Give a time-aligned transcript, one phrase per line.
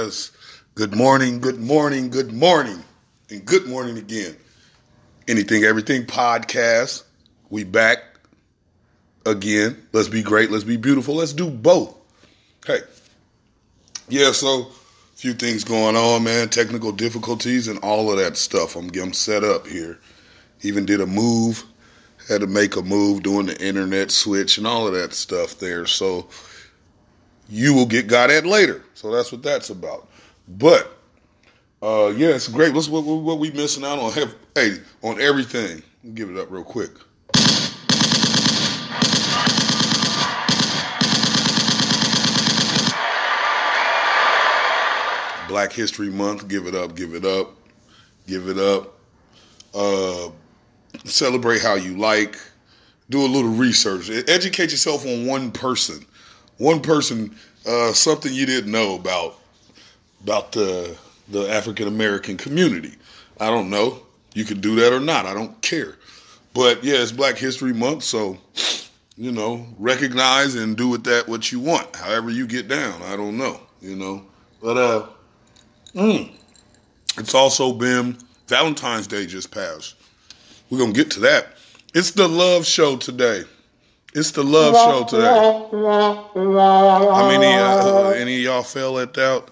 [0.00, 2.82] Good morning, good morning, good morning,
[3.28, 4.34] and good morning again.
[5.28, 7.02] Anything, everything podcast.
[7.50, 7.98] We back
[9.26, 9.76] again.
[9.92, 10.50] Let's be great.
[10.50, 11.16] Let's be beautiful.
[11.16, 11.94] Let's do both.
[12.66, 12.78] Hey.
[14.08, 16.48] Yeah, so a few things going on, man.
[16.48, 18.76] Technical difficulties and all of that stuff.
[18.76, 19.98] I'm, I'm set up here.
[20.62, 21.62] Even did a move.
[22.26, 25.84] Had to make a move doing the internet switch and all of that stuff there.
[25.84, 26.28] So
[27.50, 28.82] you will get got at later.
[28.94, 30.08] So that's what that's about.
[30.48, 30.90] But
[31.82, 32.72] uh, yeah, it's great.
[32.72, 34.12] What, what we missing out on?
[34.12, 35.82] Have, hey, on everything.
[36.14, 36.90] Give it up real quick.
[45.48, 46.46] Black History Month.
[46.48, 46.94] Give it up.
[46.94, 47.56] Give it up.
[48.26, 48.96] Give it up.
[49.74, 50.30] Uh,
[51.04, 52.38] celebrate how you like.
[53.10, 54.08] Do a little research.
[54.28, 56.06] Educate yourself on one person.
[56.60, 57.34] One person,
[57.66, 59.38] uh, something you didn't know about
[60.22, 60.94] about the
[61.30, 62.96] the African American community.
[63.40, 64.02] I don't know.
[64.34, 65.24] You can do that or not.
[65.24, 65.96] I don't care.
[66.52, 68.36] But yeah, it's Black History Month, so
[69.16, 71.96] you know, recognize and do with that what you want.
[71.96, 73.00] However you get down.
[73.04, 73.58] I don't know.
[73.80, 74.22] You know,
[74.62, 75.06] but uh,
[75.94, 76.30] mm,
[77.16, 79.94] it's also been Valentine's Day just passed.
[80.68, 81.54] We're gonna get to that.
[81.94, 83.44] It's the love show today.
[84.12, 85.24] It's the love show today.
[86.34, 89.44] How many uh, any of y'all fell at that?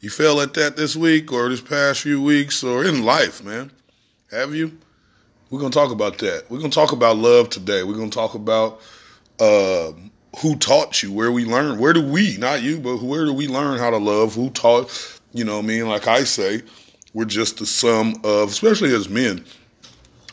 [0.00, 3.70] You fell at that this week or this past few weeks or in life, man?
[4.30, 4.76] Have you?
[5.48, 6.44] We're gonna talk about that.
[6.50, 7.84] We're gonna talk about love today.
[7.84, 8.82] We're gonna talk about
[9.40, 9.92] uh,
[10.40, 13.48] who taught you, where we learned, where do we, not you, but where do we
[13.48, 14.34] learn how to love?
[14.34, 15.20] Who taught?
[15.32, 16.62] You know, I mean, like I say,
[17.14, 19.44] we're just the sum of, especially as men,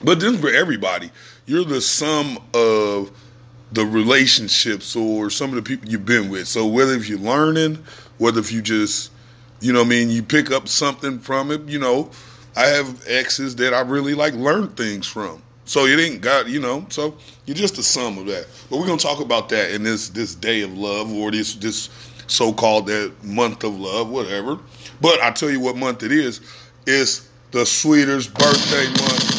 [0.04, 1.12] but then for everybody,
[1.46, 3.12] you're the sum of
[3.74, 6.48] the relationships or some of the people you've been with.
[6.48, 7.84] So whether if you're learning,
[8.18, 9.12] whether if you just,
[9.60, 11.62] you know, I mean, you pick up something from it.
[11.68, 12.12] You know,
[12.56, 15.42] I have exes that I really like learn things from.
[15.66, 18.48] So it ain't got, you know, so you're just the sum of that.
[18.70, 21.90] But we're gonna talk about that in this this day of love or this this
[22.28, 24.60] so called that month of love, whatever.
[25.02, 26.42] But I tell you what month it is.
[26.86, 29.33] It's the Sweeter's birthday month.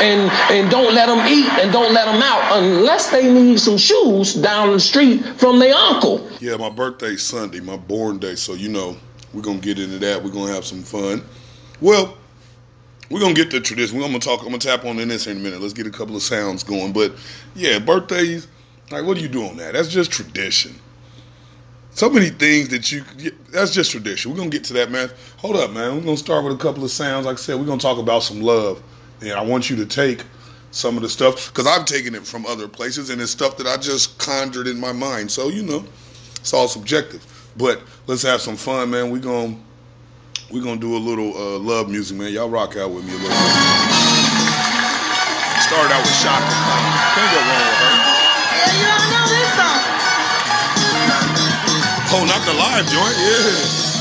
[0.00, 3.78] And and don't let them eat and don't let them out unless they need some
[3.78, 6.28] shoes down the street from their uncle.
[6.40, 8.34] Yeah, my birthday's Sunday, my born day.
[8.34, 8.96] So you know,
[9.32, 10.22] we're gonna get into that.
[10.22, 11.22] We're gonna have some fun.
[11.80, 12.16] Well,
[13.10, 13.98] we're gonna get to tradition.
[13.98, 14.40] We're gonna talk.
[14.40, 15.60] I'm gonna tap on in this in a minute.
[15.60, 16.92] Let's get a couple of sounds going.
[16.92, 17.14] But
[17.54, 18.48] yeah, birthdays.
[18.90, 19.72] Like, what do you do on that?
[19.72, 20.74] That's just tradition.
[21.90, 23.04] So many things that you.
[23.50, 24.30] That's just tradition.
[24.30, 25.10] We're gonna get to that, man.
[25.38, 25.96] Hold up, man.
[25.96, 27.26] We're gonna start with a couple of sounds.
[27.26, 28.82] Like I said, we're gonna talk about some love,
[29.20, 30.24] and I want you to take
[30.70, 33.66] some of the stuff because I've taken it from other places, and it's stuff that
[33.66, 35.30] I just conjured in my mind.
[35.30, 35.84] So you know,
[36.36, 37.24] it's all subjective.
[37.56, 39.10] But let's have some fun, man.
[39.10, 39.56] We gonna
[40.52, 42.32] we gonna do a little uh, love music, man.
[42.32, 43.36] Y'all rock out with me a little bit.
[45.64, 46.46] Start out with Chaka.
[47.16, 47.94] Can't go wrong with her.
[48.54, 49.82] Yeah, you don't know this song.
[52.12, 53.16] Oh, not the live joint.
[53.18, 53.95] Yeah.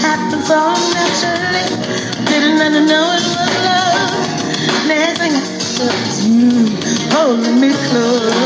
[0.00, 1.66] Happened so naturally.
[2.26, 4.86] Didn't know it was love.
[4.86, 5.44] Next thing I
[6.22, 8.43] you holding me close.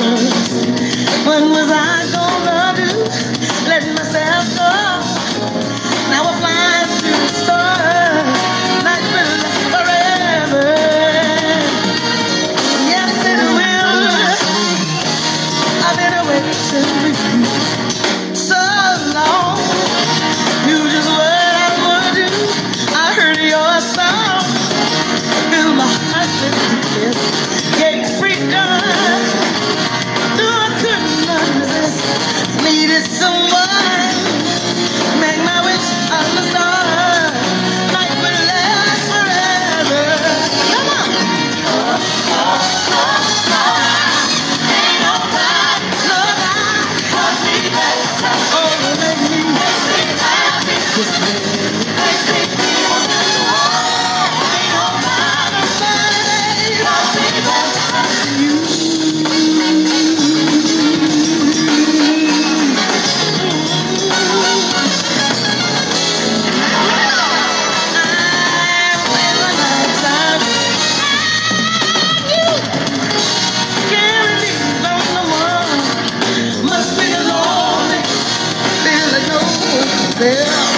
[80.20, 80.77] Around.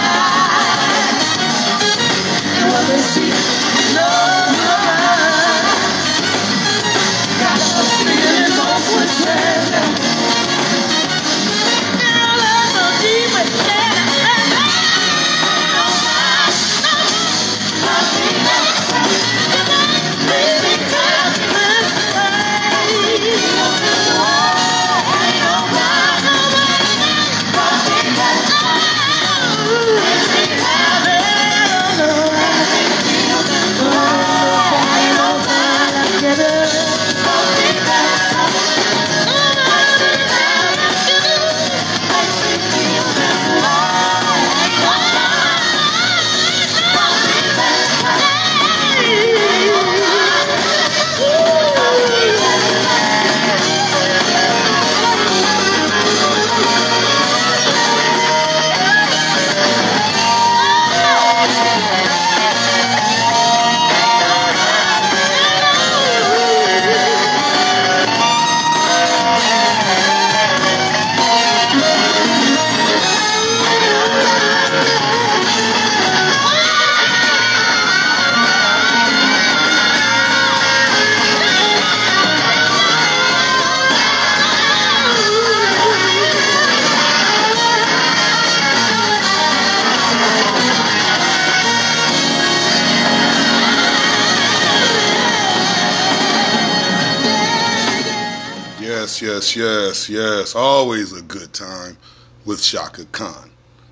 [99.55, 100.55] Yes, yes.
[100.55, 101.97] Always a good time
[102.45, 103.49] with Chaka Khan.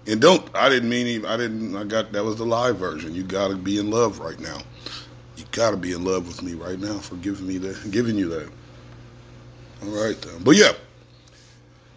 [0.08, 3.14] And don't, I didn't mean, even, I didn't, I got, that was the live version.
[3.14, 4.58] You gotta be in love right now.
[5.38, 8.30] You gotta be in love with me right now for giving me that, giving you
[8.30, 8.50] that.
[9.84, 10.44] All right, then.
[10.44, 10.72] But yeah,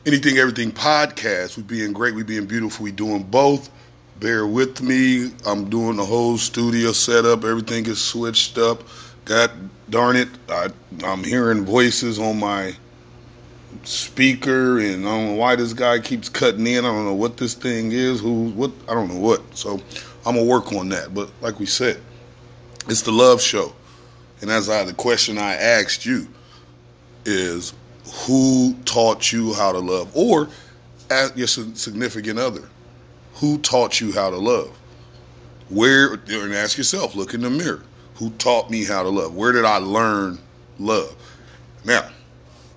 [0.07, 1.57] anything, everything podcast.
[1.57, 3.71] We being great, we being beautiful, we doing both.
[4.21, 5.33] Bear with me.
[5.47, 7.45] I'm doing the whole studio setup.
[7.45, 8.83] Everything is switched up.
[9.25, 9.51] God
[9.91, 10.69] darn it, I,
[11.05, 12.75] I'm hearing voices on my
[13.85, 16.85] speaker, and I don't know why this guy keeps cutting in.
[16.85, 18.21] I don't know what this thing is.
[18.21, 18.51] Who?
[18.51, 18.71] What?
[18.89, 19.43] I don't know what.
[19.57, 19.81] So
[20.25, 21.15] I'm gonna work on that.
[21.15, 22.01] But like we said,
[22.89, 23.73] it's the love show,
[24.41, 26.29] and as I the question I asked you
[27.25, 27.75] is,
[28.27, 30.49] who taught you how to love, or
[31.11, 32.69] ask your significant other,
[33.35, 34.77] who taught you how to love?
[35.69, 36.15] Where?
[36.15, 37.15] And ask yourself.
[37.15, 37.83] Look in the mirror.
[38.17, 39.35] Who taught me how to love?
[39.35, 40.39] Where did I learn
[40.79, 41.15] love?
[41.85, 42.09] Now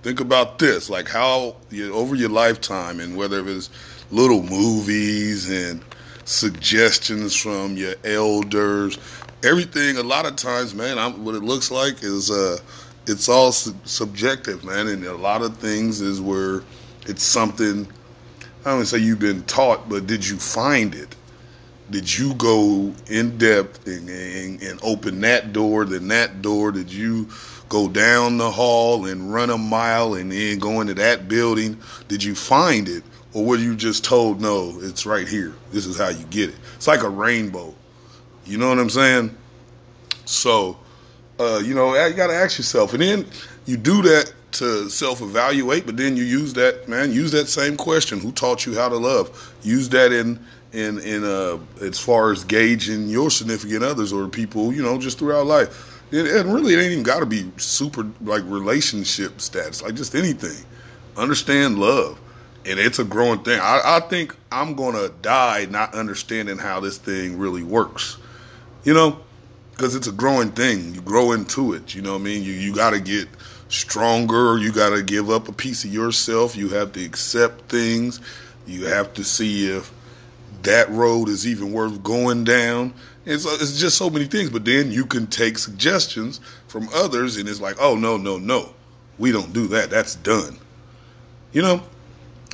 [0.02, 3.70] think about this like how you over your lifetime and whether it's
[4.10, 5.82] little movies and
[6.24, 8.98] suggestions from your elders
[9.44, 12.58] everything a lot of times man I'm, what it looks like is uh
[13.06, 16.62] it's all su- subjective man and a lot of things is where
[17.06, 17.86] it's something
[18.64, 21.14] i don't say you've been taught but did you find it?
[21.88, 26.72] Did you go in depth and, and, and open that door then that door?
[26.72, 27.26] Did you
[27.68, 31.78] go down the hall and run a mile and then go into that building?
[32.08, 33.02] Did you find it?
[33.32, 35.54] Or were you just told, no, it's right here?
[35.70, 36.56] This is how you get it.
[36.76, 37.74] It's like a rainbow.
[38.46, 39.36] You know what I'm saying?
[40.24, 40.78] So,
[41.38, 42.94] uh, you know, you got to ask yourself.
[42.94, 43.26] And then
[43.66, 47.76] you do that to self evaluate, but then you use that, man, use that same
[47.76, 49.54] question who taught you how to love?
[49.62, 50.38] Use that in.
[50.72, 55.18] In, in uh, as far as gauging your significant others or people, you know, just
[55.18, 59.82] throughout life it, it really it ain't even got to be super like relationship status,
[59.82, 60.64] like just anything.
[61.16, 62.20] Understand love,
[62.64, 63.58] and it's a growing thing.
[63.60, 68.18] I, I think I'm gonna die not understanding how this thing really works.
[68.84, 69.20] You know,
[69.72, 70.94] because it's a growing thing.
[70.94, 71.94] You grow into it.
[71.94, 72.42] You know what I mean?
[72.42, 73.28] You you got to get
[73.68, 74.56] stronger.
[74.58, 76.56] You got to give up a piece of yourself.
[76.56, 78.20] You have to accept things.
[78.66, 79.92] You have to see if
[80.62, 82.94] that road is even worth going down.
[83.26, 84.50] It's, it's just so many things.
[84.50, 88.72] But then you can take suggestions from others, and it's like, oh, no, no, no.
[89.18, 89.90] We don't do that.
[89.90, 90.58] That's done.
[91.52, 91.82] You know?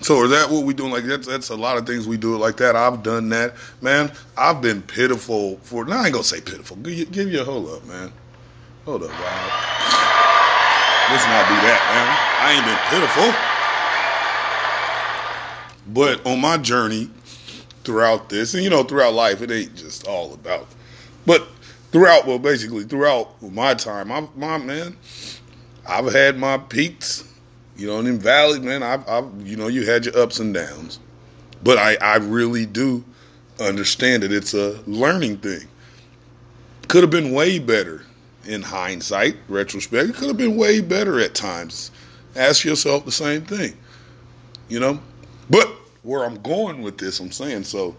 [0.02, 0.90] So is that what we doing?
[0.90, 2.74] Like that's that's a lot of things we do like that.
[2.74, 4.10] I've done that, man.
[4.36, 5.84] I've been pitiful for.
[5.84, 6.76] Now I ain't gonna say pitiful.
[6.78, 8.12] Give give you a hold up, man.
[8.84, 9.20] Hold up, Rob.
[11.08, 12.08] Let's not do that, man.
[12.42, 13.30] I ain't been pitiful.
[15.92, 17.10] But on my journey
[17.84, 20.66] throughout this, and you know, throughout life, it ain't just all about.
[21.26, 21.46] But
[21.90, 24.96] throughout, well, basically throughout my time, I, my man,
[25.86, 27.32] I've had my peaks
[27.76, 30.52] you know, and in Valley, man, I've, I've, you know, you had your ups and
[30.52, 31.00] downs,
[31.62, 33.04] but I, I really do
[33.60, 35.66] understand that it's a learning thing.
[36.88, 38.04] Could have been way better
[38.44, 40.10] in hindsight, retrospect.
[40.10, 41.90] It could have been way better at times.
[42.36, 43.76] Ask yourself the same thing,
[44.68, 45.00] you know.
[45.48, 45.68] But
[46.02, 47.96] where I'm going with this, I'm saying so.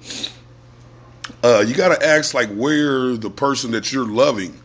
[1.42, 4.60] Uh, you got to ask like where the person that you're loving,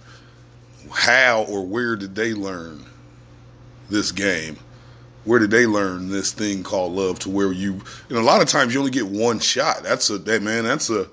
[0.90, 2.84] how or where did they learn
[3.88, 4.58] this game?
[5.28, 8.48] where did they learn this thing called love to where you know a lot of
[8.48, 9.82] times you only get one shot.
[9.82, 11.06] That's a that man that's a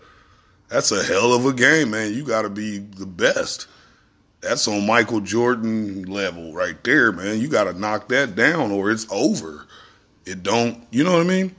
[0.70, 2.14] that's a hell of a game man.
[2.14, 3.68] You got to be the best.
[4.40, 7.40] That's on michael jordan level right there man.
[7.40, 9.68] You got to knock that down or it's over.
[10.26, 11.54] It don't you know what i mean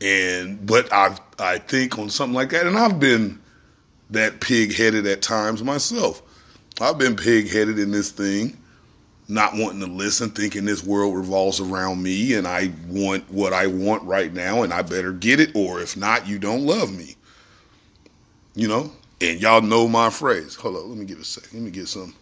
[0.00, 3.38] and but i i think on something like that and i've been
[4.10, 6.22] that pig-headed at times myself
[6.80, 8.56] i've been pig-headed in this thing
[9.28, 13.66] not wanting to listen, thinking this world revolves around me and I want what I
[13.66, 17.14] want right now and I better get it, or if not, you don't love me.
[18.54, 18.90] You know?
[19.20, 20.54] And y'all know my phrase.
[20.54, 21.52] Hold on, let me get a second.
[21.52, 22.14] Let me get some.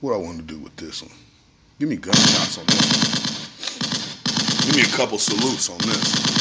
[0.00, 1.12] What I want to do with this one.
[1.80, 3.23] Give me gunshots on this.
[4.64, 6.34] Give me a couple salutes on this.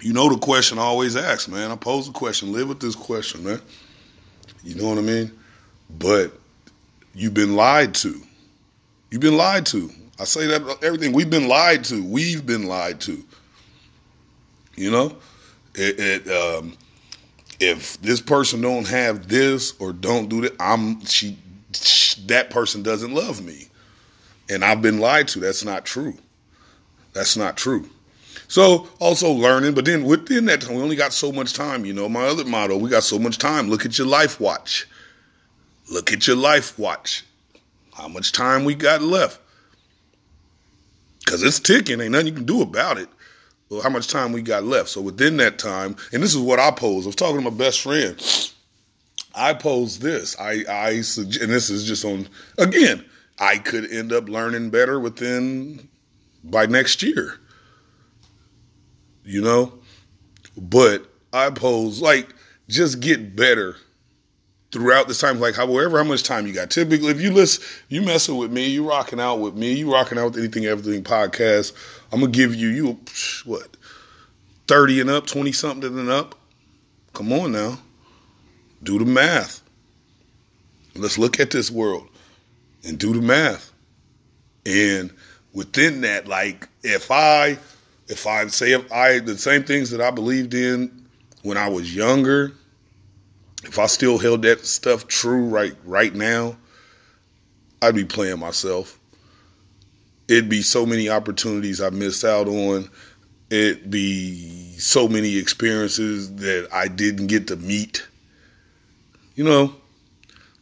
[0.00, 1.70] You know the question I always ask, man.
[1.70, 2.52] I pose the question.
[2.52, 3.60] Live with this question, man.
[4.64, 5.30] You know what I mean?
[5.98, 6.32] But
[7.14, 8.20] You've been lied to.
[9.10, 9.90] You've been lied to.
[10.18, 11.12] I say that everything.
[11.12, 12.04] We've been lied to.
[12.04, 13.24] We've been lied to.
[14.76, 15.16] You know,
[15.74, 16.76] it, it, um,
[17.58, 21.36] if this person don't have this or don't do that, I'm she,
[21.72, 23.68] she, that person doesn't love me,
[24.50, 25.40] and I've been lied to.
[25.40, 26.14] That's not true.
[27.12, 27.88] That's not true.
[28.48, 31.84] So also learning, but then within that time, we only got so much time.
[31.84, 33.68] You know, my other motto: we got so much time.
[33.68, 34.88] Look at your life watch.
[35.90, 37.24] Look at your life watch.
[37.94, 39.40] How much time we got left?
[41.24, 43.08] Because it's ticking, ain't nothing you can do about it.
[43.68, 44.88] Well, how much time we got left?
[44.88, 47.06] So within that time, and this is what I pose.
[47.06, 48.20] I was talking to my best friend.
[49.34, 50.36] I pose this.
[50.40, 52.28] I I suggest, and this is just on
[52.58, 53.04] again.
[53.40, 55.88] I could end up learning better within
[56.44, 57.40] by next year.
[59.24, 59.72] You know,
[60.56, 62.28] but I pose like
[62.68, 63.76] just get better
[64.72, 66.70] throughout this time, like however how much time you got.
[66.70, 70.18] Typically, if you listen, you messing with me, you rocking out with me, you rocking
[70.18, 71.72] out with anything, everything podcast.
[72.12, 73.00] I'm gonna give you you
[73.44, 73.76] what
[74.68, 76.34] thirty and up, twenty something and up.
[77.12, 77.78] Come on now,
[78.82, 79.62] do the math.
[80.94, 82.09] Let's look at this world
[82.84, 83.72] and do the math.
[84.66, 85.12] And
[85.52, 87.58] within that, like if I
[88.08, 91.06] if I say if I the same things that I believed in
[91.42, 92.52] when I was younger
[93.64, 96.56] if I still held that stuff true right right now,
[97.82, 98.98] I'd be playing myself.
[100.28, 102.88] It'd be so many opportunities I missed out on.
[103.50, 108.06] It'd be so many experiences that I didn't get to meet.
[109.34, 109.74] You know,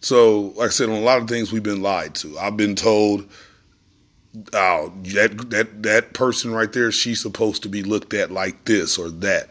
[0.00, 2.38] so like I said, on a lot of things we've been lied to.
[2.38, 3.28] I've been told,
[4.52, 8.98] "Oh, that that that person right there, she's supposed to be looked at like this
[8.98, 9.50] or that,"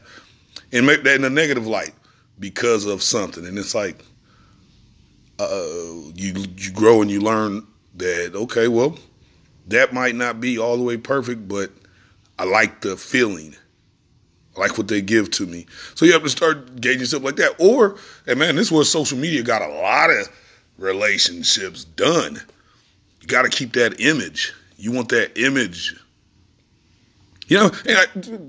[0.71, 1.93] and make that in a negative light
[2.39, 3.45] because of something.
[3.45, 4.03] And it's like
[5.39, 8.97] uh, you you grow and you learn that okay, well,
[9.67, 11.71] that might not be all the way perfect, but
[12.39, 13.55] I like the feeling.
[14.57, 15.67] Like what they give to me.
[15.95, 17.55] So you have to start gauging stuff like that.
[17.59, 20.29] Or, and man, this is where social media got a lot of
[20.77, 22.41] relationships done.
[23.21, 24.53] You got to keep that image.
[24.77, 25.95] You want that image.
[27.47, 28.05] You know, and I,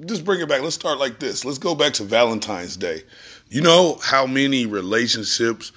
[0.07, 0.63] just bring it back.
[0.63, 1.45] Let's start like this.
[1.45, 3.03] Let's go back to Valentine's Day.
[3.49, 5.73] You know how many relationships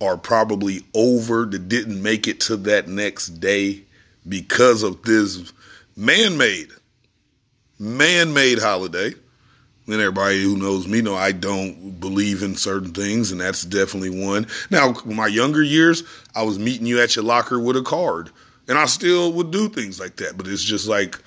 [0.00, 3.82] are probably over that didn't make it to that next day
[4.28, 5.52] because of this
[5.96, 6.68] man-made,
[7.78, 9.14] man-made holiday.
[9.88, 14.22] And everybody who knows me know I don't believe in certain things, and that's definitely
[14.22, 14.46] one.
[14.70, 16.02] Now, my younger years,
[16.34, 18.28] I was meeting you at your locker with a card,
[18.68, 20.36] and I still would do things like that.
[20.36, 21.18] But it's just like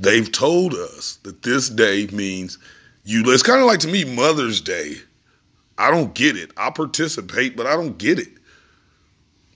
[0.00, 2.58] they've told us that this day means
[3.04, 4.96] You it's kind of like to me Mother's Day.
[5.78, 6.50] I don't get it.
[6.56, 8.32] I participate, but I don't get it.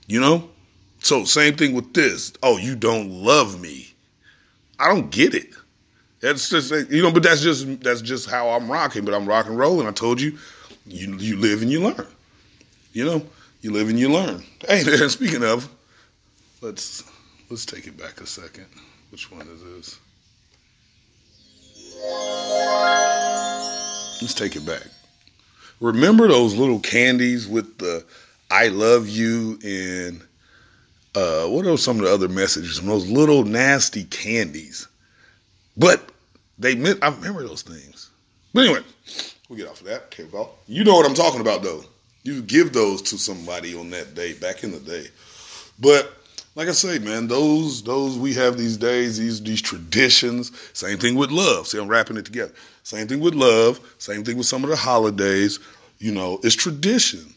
[0.07, 0.49] You know?
[0.99, 2.31] So same thing with this.
[2.41, 3.93] Oh, you don't love me.
[4.79, 5.49] I don't get it.
[6.25, 9.05] That's just you know, but that's just that's just how I'm rocking.
[9.05, 9.85] But I'm rock and rolling.
[9.85, 10.35] I told you,
[10.87, 12.07] you you live and you learn.
[12.93, 13.25] You know,
[13.61, 14.43] you live and you learn.
[14.67, 15.69] Hey, man, speaking of,
[16.61, 17.03] let's
[17.51, 18.65] let's take it back a second.
[19.11, 19.99] Which one is this?
[24.19, 24.87] Let's take it back.
[25.79, 28.03] Remember those little candies with the
[28.49, 30.23] "I love you" and
[31.13, 32.81] uh, what are some of the other messages?
[32.81, 34.87] Those little nasty candies,
[35.77, 36.09] but
[36.57, 37.03] they meant.
[37.03, 38.09] I remember those things.
[38.53, 38.81] But anyway,
[39.49, 40.03] we'll get off of that.
[40.05, 41.83] Okay, well, you know what I'm talking about, though.
[42.23, 45.07] You give those to somebody on that day back in the day,
[45.79, 46.11] but
[46.55, 50.51] like I say, man, those those we have these days, these these traditions.
[50.73, 51.67] Same thing with love.
[51.67, 52.53] See, I'm wrapping it together.
[52.83, 53.79] Same thing with love.
[53.97, 55.59] Same thing with some of the holidays.
[55.99, 57.33] You know, it's tradition.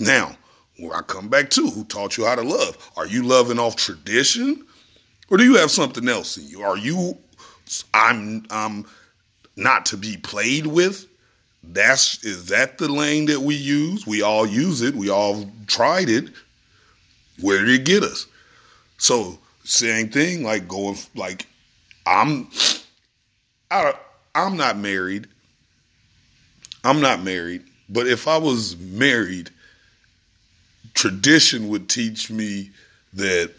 [0.00, 0.36] Now,
[0.78, 2.90] where I come back to, who taught you how to love?
[2.96, 4.64] Are you loving off tradition,
[5.30, 6.62] or do you have something else in you?
[6.62, 7.18] Are you
[7.92, 8.86] I'm I'm
[9.56, 11.06] not to be played with?
[11.62, 14.06] That's is that the lane that we use?
[14.06, 14.94] We all use it.
[14.94, 16.30] We all tried it.
[17.40, 18.26] Where did it get us?
[18.98, 21.46] So same thing, like going like
[22.06, 22.48] I'm
[23.70, 23.94] I
[24.34, 25.26] I'm not married.
[26.84, 29.50] I'm not married, but if I was married,
[30.94, 32.70] tradition would teach me
[33.14, 33.52] that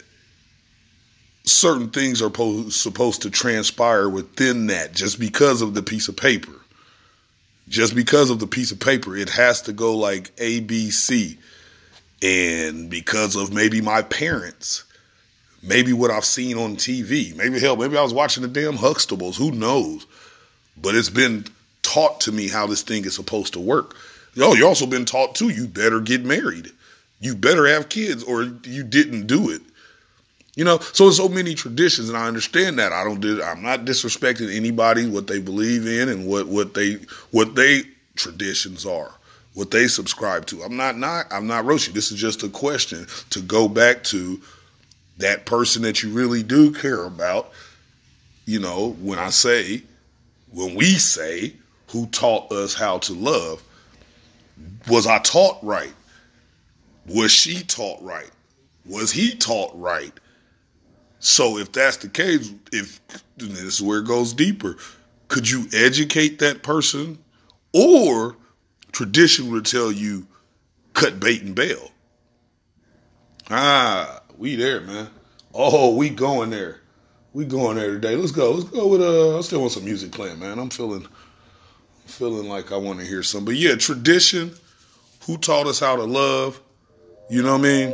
[1.48, 6.16] certain things are po- supposed to transpire within that just because of the piece of
[6.16, 6.52] paper.
[7.68, 11.38] Just because of the piece of paper, it has to go like A, B, C
[12.22, 14.84] and because of maybe my parents,
[15.62, 19.36] maybe what I've seen on TV, maybe hell, maybe I was watching the damn Huxtables,
[19.36, 20.06] who knows?
[20.80, 21.44] But it's been
[21.82, 23.96] taught to me how this thing is supposed to work.
[24.34, 26.70] Yo, you also been taught too, you better get married.
[27.20, 29.62] You better have kids or you didn't do it.
[30.58, 32.92] You know, so there's so many traditions, and I understand that.
[32.92, 33.20] I don't.
[33.20, 36.94] Do I'm not disrespecting anybody what they believe in and what what they
[37.30, 37.82] what they
[38.16, 39.12] traditions are
[39.54, 40.62] what they subscribe to.
[40.62, 41.92] I'm not not I'm not Roshi.
[41.92, 44.40] This is just a question to go back to
[45.18, 47.52] that person that you really do care about.
[48.44, 49.82] You know, when I say,
[50.50, 51.54] when we say,
[51.88, 53.62] who taught us how to love,
[54.88, 55.94] was I taught right?
[57.06, 58.30] Was she taught right?
[58.86, 60.12] Was he taught right?
[61.20, 63.00] So if that's the case, if
[63.36, 64.76] this is where it goes deeper,
[65.28, 67.18] could you educate that person
[67.72, 68.36] or
[68.92, 70.26] tradition would tell you
[70.98, 71.92] cut bait and bail.
[73.50, 75.08] Ah, we there, man.
[75.54, 76.80] Oh, we going there.
[77.32, 78.16] We going there today.
[78.16, 78.52] Let's go.
[78.52, 80.58] Let's go with uh I still want some music playing, man.
[80.58, 81.06] I'm feeling
[82.06, 83.44] feeling like I want to hear some.
[83.44, 84.52] But yeah, tradition,
[85.24, 86.60] who taught us how to love?
[87.30, 87.90] You know what I mean?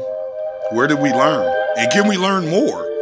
[0.70, 1.54] Where did we learn?
[1.76, 2.93] And can we learn more?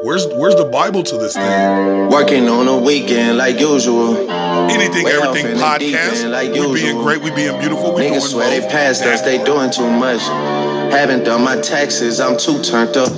[0.00, 2.08] Where's where's the Bible to this thing?
[2.08, 4.30] Working on a weekend like usual.
[4.30, 6.30] Anything, Way everything podcast.
[6.30, 7.94] Like we being great, we being beautiful.
[7.94, 10.22] We Niggas swear they passed us, they doing too much.
[10.92, 13.10] Haven't done my taxes, I'm too turned up.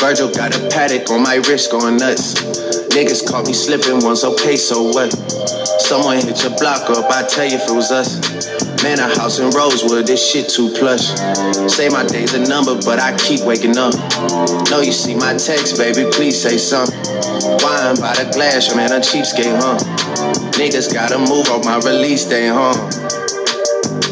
[0.00, 2.34] Virgil got a Patek on my wrist going nuts.
[2.96, 5.12] Niggas caught me slipping once, okay, so what?
[5.86, 8.18] Someone hit your block up, I tell you if it was us.
[8.82, 11.06] Man, a house in Rosewood, this shit too plush.
[11.72, 13.94] Say my day's a number, but I keep waking up.
[14.68, 16.98] Know you see my text, baby, please say something.
[17.62, 19.78] Wine by the glass, man, a cheapskate, huh?
[20.58, 23.25] Niggas gotta move on my release day, huh?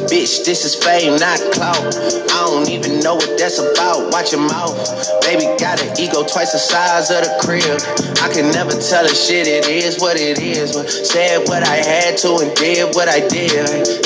[0.08, 1.80] Bitch, this is fame, not clout.
[1.80, 4.12] I don't even know what that's about.
[4.12, 4.76] Watch your mouth.
[5.22, 7.80] Baby got an ego twice the size of the crib.
[8.22, 10.72] I can never tell a shit, it is what it is.
[10.72, 13.52] But said what I had to and did what I did.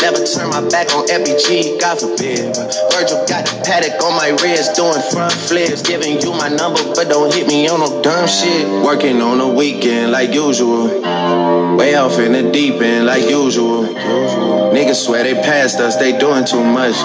[0.01, 2.55] Never turn my back on FBG, God forbid.
[2.95, 5.83] Virgil got the Patek on my wrist, doing front flips.
[5.83, 8.67] Giving you my number, but don't hit me on no dumb shit.
[8.85, 11.47] Working on the weekend like usual.
[11.76, 13.85] Way off in the deep end like usual.
[13.85, 16.96] Niggas swear they passed us, they doing too much.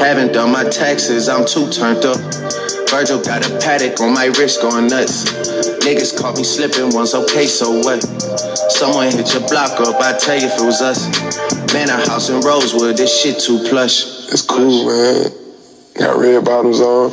[0.00, 2.16] Haven't done my taxes, I'm too turned up.
[2.90, 5.24] Virgil got a Patek on my wrist going nuts.
[5.84, 8.02] Niggas caught me slipping once, okay, so what?
[8.70, 11.06] Someone hit your block up, I tell you if it was us.
[11.72, 14.04] Man, a house in Rosewood, this shit too plush.
[14.32, 15.30] It's cool, man.
[15.94, 17.10] Got red bottoms on.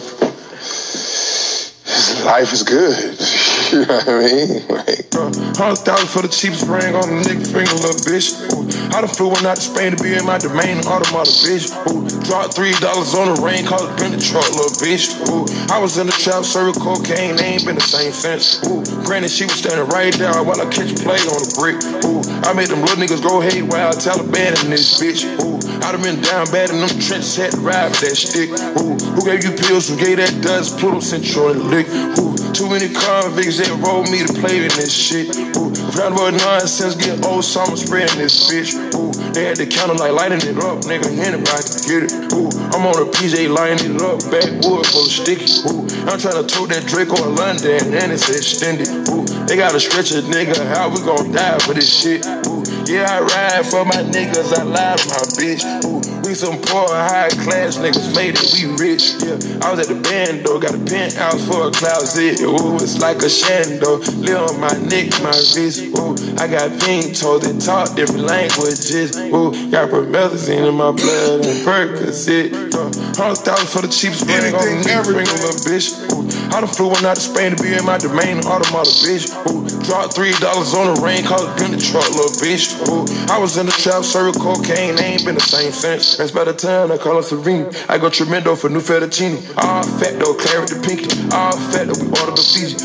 [2.25, 3.55] Life is good.
[3.73, 4.67] You know what I mean?
[4.67, 8.33] Like, Hundred thousand for the cheapest ring on the nigga finger, little bitch.
[8.49, 11.69] Ooh, I done flew one out to Spain to be in my domain, automata, bitch.
[11.85, 15.13] Ooh, dropped three dollars on the rain, cause it been the truck, little bitch.
[15.29, 18.57] Ooh, I was in the trap, serving cocaine, they ain't been the same since.
[18.65, 21.77] Ooh, granted, she was standing right there while I catch play on the brick.
[22.09, 25.27] Ooh, I made them little niggas go hate while I Taliban in this bitch.
[25.45, 28.49] Ooh, I done been down bad in them trenches, had to ride with that stick.
[28.81, 29.91] Ooh, who gave you pills?
[29.91, 30.79] Who gave that dust?
[30.79, 31.85] Pluto on lick.
[32.17, 35.35] Ooh, too many convicts that rolled me to play in this shit.
[35.57, 38.71] Ooh, without about nonsense, get old summer spreading this bitch.
[38.95, 41.11] Ooh, they had the counter like lighting it up, nigga.
[41.19, 42.11] Anybody can get it.
[42.31, 45.67] Ooh, I'm on a PJ lighting it up, backwood of sticky.
[45.67, 48.87] Ooh, I'm trying to tote that Draco in London, and it's extended.
[49.11, 50.55] Ooh, they gotta stretch a nigga.
[50.71, 52.25] How we gon' die for this shit?
[52.47, 54.51] Ooh, yeah, I ride for my niggas.
[54.57, 55.63] I lie for my bitch.
[55.85, 58.49] Ooh, we some poor, high class niggas made it.
[58.57, 59.13] We rich.
[59.21, 62.41] Yeah, I was at the band though, got a penthouse for a closet.
[62.41, 64.01] Ooh, it's like a shando.
[64.17, 65.85] Live on my neck, my wrist.
[66.01, 69.15] Ooh, I got pink toes that talk different languages.
[69.29, 72.73] Ooh, got promethazine in my blood and Percocet.
[72.73, 75.27] Uh, Hundred thousand for the cheapest ring on Anything, nigga everything.
[75.27, 75.91] finger, bitch.
[76.15, 76.23] Ooh,
[76.55, 79.27] I done flew one out to Spain to be in my domain, automata, bitch.
[79.51, 82.78] Ooh, dropped three dollars on the rain, cause it the truck, little bitch.
[82.79, 86.17] I was in the trap, serving cocaine, they ain't been the same since.
[86.17, 87.67] That's by the time I call her Serene.
[87.89, 89.35] I go tremendo for new fettuccine.
[89.57, 91.11] All fat though, claret the pinky.
[91.35, 92.79] All fat though, we order the Fiji.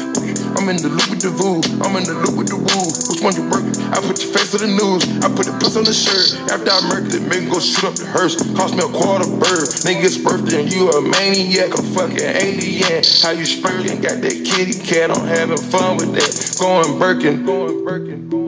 [0.59, 2.87] I'm in the loop with the voo, I'm in the loop with the woo.
[3.11, 3.75] Which one you working?
[3.95, 6.35] I put your face to the news, I put the puss on the shirt.
[6.51, 8.35] After I murdered it, make go shoot up the hearse.
[8.55, 9.71] Cost me a quarter bird.
[9.87, 13.03] Nigga's birthday and you a maniac, a fucking alien.
[13.23, 14.03] How you spurting?
[14.03, 16.33] Got that kitty cat, I'm having fun with that.
[16.59, 18.44] Going Birkin, going Birkin, going.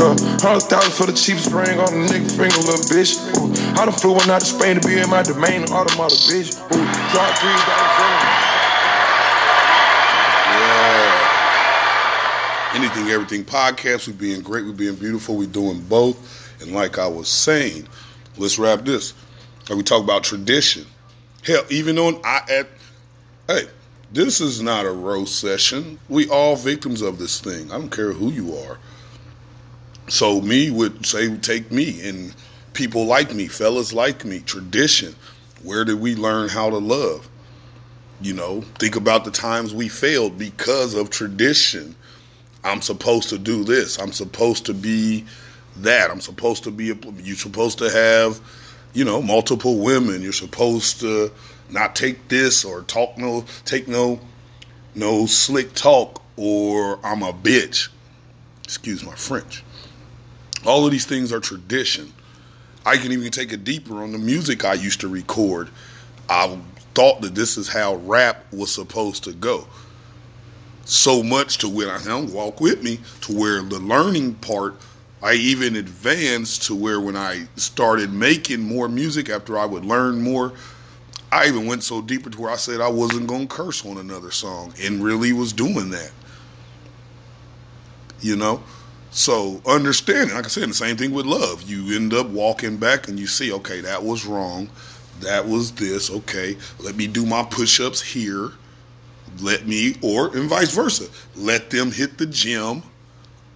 [0.00, 3.18] Uh, hundred thousand for the cheapest ring on the nigga finger, little bitch.
[3.36, 6.54] Ooh, I done flew one out to Spain to be in my domain, automata, bitch.
[6.70, 8.48] Ooh, dropped three on.
[12.74, 14.06] Anything, everything podcast.
[14.06, 14.64] We being great.
[14.64, 15.34] We being beautiful.
[15.36, 16.62] We doing both.
[16.62, 17.88] And like I was saying,
[18.36, 19.14] let's wrap this.
[19.68, 20.86] Like we talk about tradition.
[21.44, 22.68] Hell, even on I at
[23.48, 23.62] hey,
[24.12, 25.98] this is not a roast session.
[26.08, 27.72] We all victims of this thing.
[27.72, 28.78] I don't care who you are.
[30.08, 32.34] So me would say take me and
[32.72, 35.14] people like me, fellas like me, tradition.
[35.62, 37.28] Where did we learn how to love?
[38.20, 41.94] You know, think about the times we failed because of tradition.
[42.64, 43.98] I'm supposed to do this.
[43.98, 45.24] I'm supposed to be
[45.76, 46.10] that.
[46.10, 46.90] I'm supposed to be.
[46.90, 48.40] A, you're supposed to have,
[48.94, 50.22] you know, multiple women.
[50.22, 51.30] You're supposed to
[51.70, 54.20] not take this or talk no, take no,
[54.94, 57.88] no slick talk or I'm a bitch.
[58.64, 59.62] Excuse my French.
[60.66, 62.12] All of these things are tradition.
[62.84, 65.68] I can even take it deeper on the music I used to record.
[66.28, 66.58] I
[66.94, 69.66] thought that this is how rap was supposed to go
[70.88, 74.74] so much to where I don't walk with me to where the learning part
[75.22, 80.22] I even advanced to where when I started making more music after I would learn
[80.22, 80.54] more,
[81.30, 84.30] I even went so deeper to where I said I wasn't gonna curse on another
[84.30, 86.10] song and really was doing that.
[88.20, 88.62] You know?
[89.18, 91.68] So understanding, like I said, the same thing with love.
[91.68, 94.70] You end up walking back and you see, okay, that was wrong.
[95.20, 96.08] That was this.
[96.08, 98.52] Okay, let me do my push ups here.
[99.40, 101.08] Let me or and vice versa.
[101.34, 102.82] Let them hit the gym.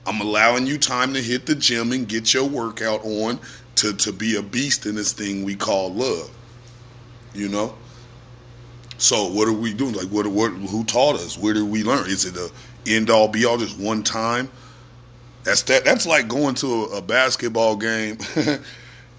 [0.05, 3.38] I'm allowing you time to hit the gym and get your workout on
[3.77, 6.29] to to be a beast in this thing we call love
[7.35, 7.75] you know?
[8.98, 9.94] So what are we doing?
[9.94, 11.38] Like what what who taught us?
[11.38, 12.09] Where did we learn?
[12.09, 12.51] Is it a
[12.87, 14.51] end all be all just one time
[15.44, 18.62] that's that that's like going to a, a basketball game and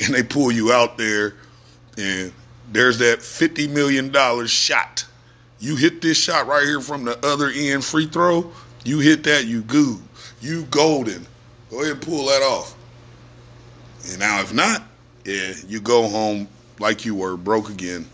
[0.10, 1.36] they pull you out there
[1.98, 2.32] and
[2.72, 5.06] there's that 50 million dollar shot
[5.64, 8.52] you hit this shot right here from the other end free throw,
[8.84, 9.98] you hit that, you good.
[10.42, 11.26] You golden.
[11.72, 12.76] Go ahead and pull that off.
[14.10, 14.84] And now if not,
[15.24, 18.06] yeah, you go home like you were broke again.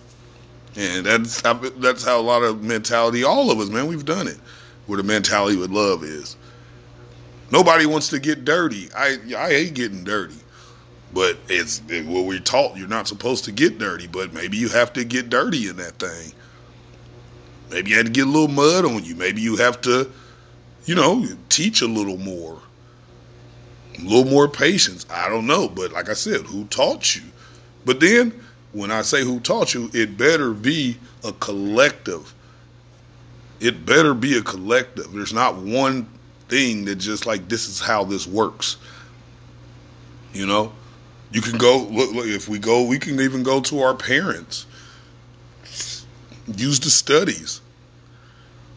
[0.76, 4.28] And that's how, that's how a lot of mentality, all of us, man, we've done
[4.28, 4.38] it.
[4.86, 6.38] Where the mentality with love is.
[7.52, 8.90] Nobody wants to get dirty.
[8.96, 10.36] I I hate getting dirty.
[11.12, 12.78] But it's what we're taught.
[12.78, 15.94] You're not supposed to get dirty, but maybe you have to get dirty in that
[15.94, 16.34] thing.
[17.72, 19.16] Maybe you had to get a little mud on you.
[19.16, 20.12] Maybe you have to,
[20.86, 22.62] you know, teach a little more.
[23.98, 25.06] A little more patience.
[25.10, 25.68] I don't know.
[25.68, 27.24] But like I said, who taught you?
[27.86, 28.40] But then
[28.72, 32.34] when I say who taught you, it better be a collective.
[33.60, 35.12] It better be a collective.
[35.12, 36.08] There's not one
[36.50, 38.78] thing that just like this is how this works.
[40.34, 40.74] You know?
[41.32, 44.66] You can go look, look if we go, we can even go to our parents
[46.58, 47.62] use the studies.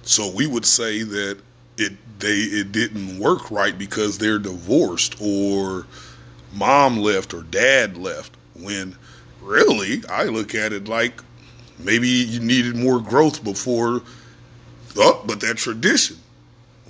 [0.02, 1.38] So we would say that
[1.78, 5.86] it they it didn't work right because they're divorced or
[6.52, 8.36] mom left or dad left.
[8.54, 8.96] When
[9.40, 11.22] really, I look at it like
[11.78, 14.02] maybe you needed more growth before.
[14.96, 16.16] Oh, but that tradition.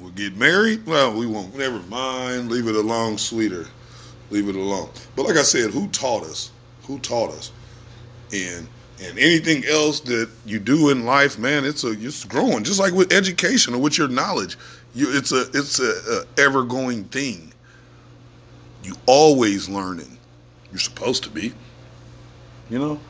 [0.02, 0.84] We'll get married.
[0.84, 1.56] Well, we won't.
[1.56, 2.50] Never mind.
[2.50, 3.66] Leave it alone, sweeter.
[4.30, 4.90] Leave it alone.
[5.14, 6.50] But like I said, who taught us?
[6.86, 7.52] Who taught us?
[8.32, 8.66] And
[9.00, 12.64] and anything else that you do in life, man, it's a it's growing.
[12.64, 14.58] Just like with education or with your knowledge,
[14.92, 17.52] you it's a it's a, a ever going thing.
[18.82, 20.18] You always learning.
[20.72, 21.52] You're supposed to be.
[22.70, 23.00] You know.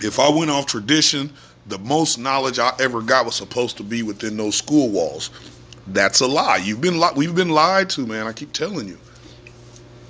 [0.00, 1.32] If I went off tradition,
[1.68, 5.30] the most knowledge I ever got was supposed to be within those school walls.
[5.86, 6.56] That's a lie.
[6.56, 8.26] You've been li- we've been lied to, man.
[8.26, 8.98] I keep telling you.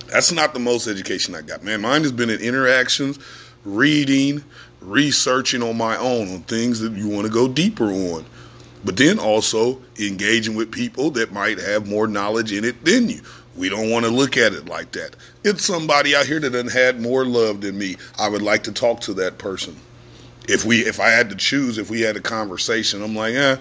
[0.06, 1.80] That's not the most education I got, man.
[1.80, 3.18] Mine has been in interactions,
[3.64, 4.44] reading,
[4.80, 8.24] researching on my own on things that you want to go deeper on.
[8.84, 13.20] But then also engaging with people that might have more knowledge in it than you.
[13.56, 15.16] We don't want to look at it like that.
[15.42, 17.96] It's somebody out here that done had more love than me.
[18.18, 19.74] I would like to talk to that person.
[20.48, 23.56] If we if I had to choose, if we had a conversation, I'm like, eh,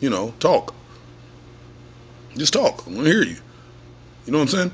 [0.00, 0.74] you know, talk.
[2.36, 2.84] Just talk.
[2.86, 3.36] I want to hear you.
[4.26, 4.72] You know what I'm saying?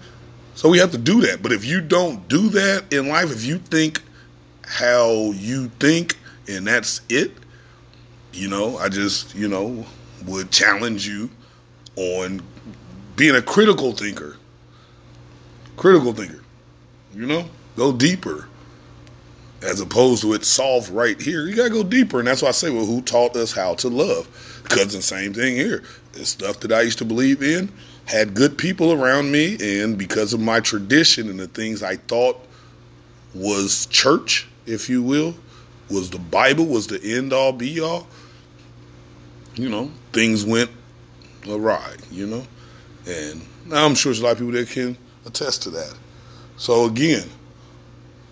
[0.54, 1.42] So we have to do that.
[1.42, 4.02] But if you don't do that in life, if you think
[4.62, 6.16] how you think
[6.48, 7.32] and that's it,
[8.32, 9.84] you know, I just, you know,
[10.26, 11.30] would challenge you
[11.96, 12.42] on
[13.16, 14.36] being a critical thinker.
[15.76, 16.42] Critical thinker.
[17.14, 17.48] You know?
[17.76, 18.48] Go deeper.
[19.64, 21.46] As opposed to it solved right here.
[21.46, 22.18] You gotta go deeper.
[22.18, 24.60] And that's why I say, well, who taught us how to love?
[24.62, 25.82] Because the same thing here.
[26.12, 27.72] The stuff that I used to believe in
[28.06, 32.38] had good people around me, and because of my tradition and the things I thought
[33.34, 35.34] was church, if you will,
[35.90, 38.06] was the Bible, was the end all be all,
[39.54, 40.70] you know, things went
[41.48, 42.46] awry, you know?
[43.06, 44.96] And I'm sure there's a lot of people that can
[45.26, 45.94] attest to that.
[46.56, 47.28] So again,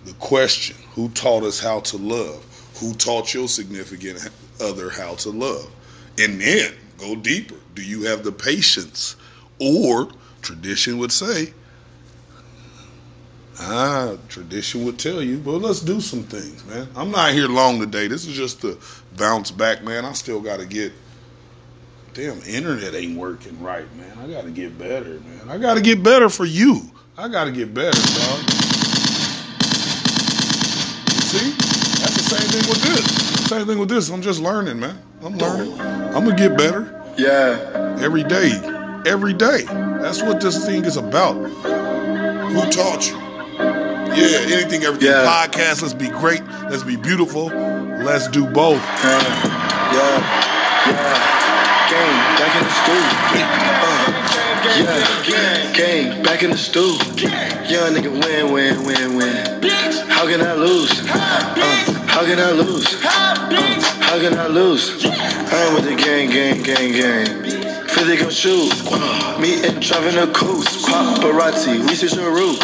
[0.04, 2.44] the question, who taught us how to love?
[2.80, 5.70] Who taught your significant other how to love?
[6.18, 7.56] And then go deeper.
[7.74, 9.16] Do you have the patience?
[9.58, 10.08] Or
[10.42, 11.52] tradition would say,
[13.60, 16.88] ah, tradition would tell you, but let's do some things, man.
[16.96, 18.08] I'm not here long today.
[18.08, 18.78] This is just to
[19.16, 20.04] bounce back, man.
[20.04, 20.92] I still got to get.
[22.14, 24.18] Damn, internet ain't working right, man.
[24.18, 25.48] I got to get better, man.
[25.48, 26.90] I got to get better for you.
[27.16, 28.61] I got to get better, dog.
[31.32, 33.48] See, that's the same thing with this.
[33.48, 34.10] Same thing with this.
[34.10, 35.00] I'm just learning, man.
[35.22, 35.80] I'm learning.
[35.80, 36.92] I'm gonna get better.
[37.16, 37.96] Yeah.
[38.02, 38.52] Every day,
[39.06, 39.62] every day.
[39.64, 41.32] That's what this thing is about.
[41.32, 43.16] Who taught you?
[44.12, 45.08] Yeah, anything, everything.
[45.08, 45.24] Yeah.
[45.24, 45.80] Podcast.
[45.80, 46.44] Let's be great.
[46.68, 47.46] Let's be beautiful.
[47.46, 48.82] Let's do both.
[48.82, 49.24] Uh,
[49.94, 50.20] yeah.
[50.84, 51.32] Yeah.
[51.88, 54.01] Gang, back in the stool.
[54.64, 55.72] Uh, yeah.
[55.72, 56.94] Gang, back in the stool.
[57.66, 59.62] Young nigga win, win, win, win.
[60.08, 61.00] How can I lose?
[61.00, 62.94] Uh, how can I lose?
[63.04, 63.08] Uh,
[64.00, 65.04] how can I lose?
[65.04, 67.88] I'm with the gang, gang, gang, gang.
[67.88, 68.70] Philly gon' shoot.
[69.40, 70.86] Me and driving a coast.
[70.86, 72.58] Paparazzi, we see your roof.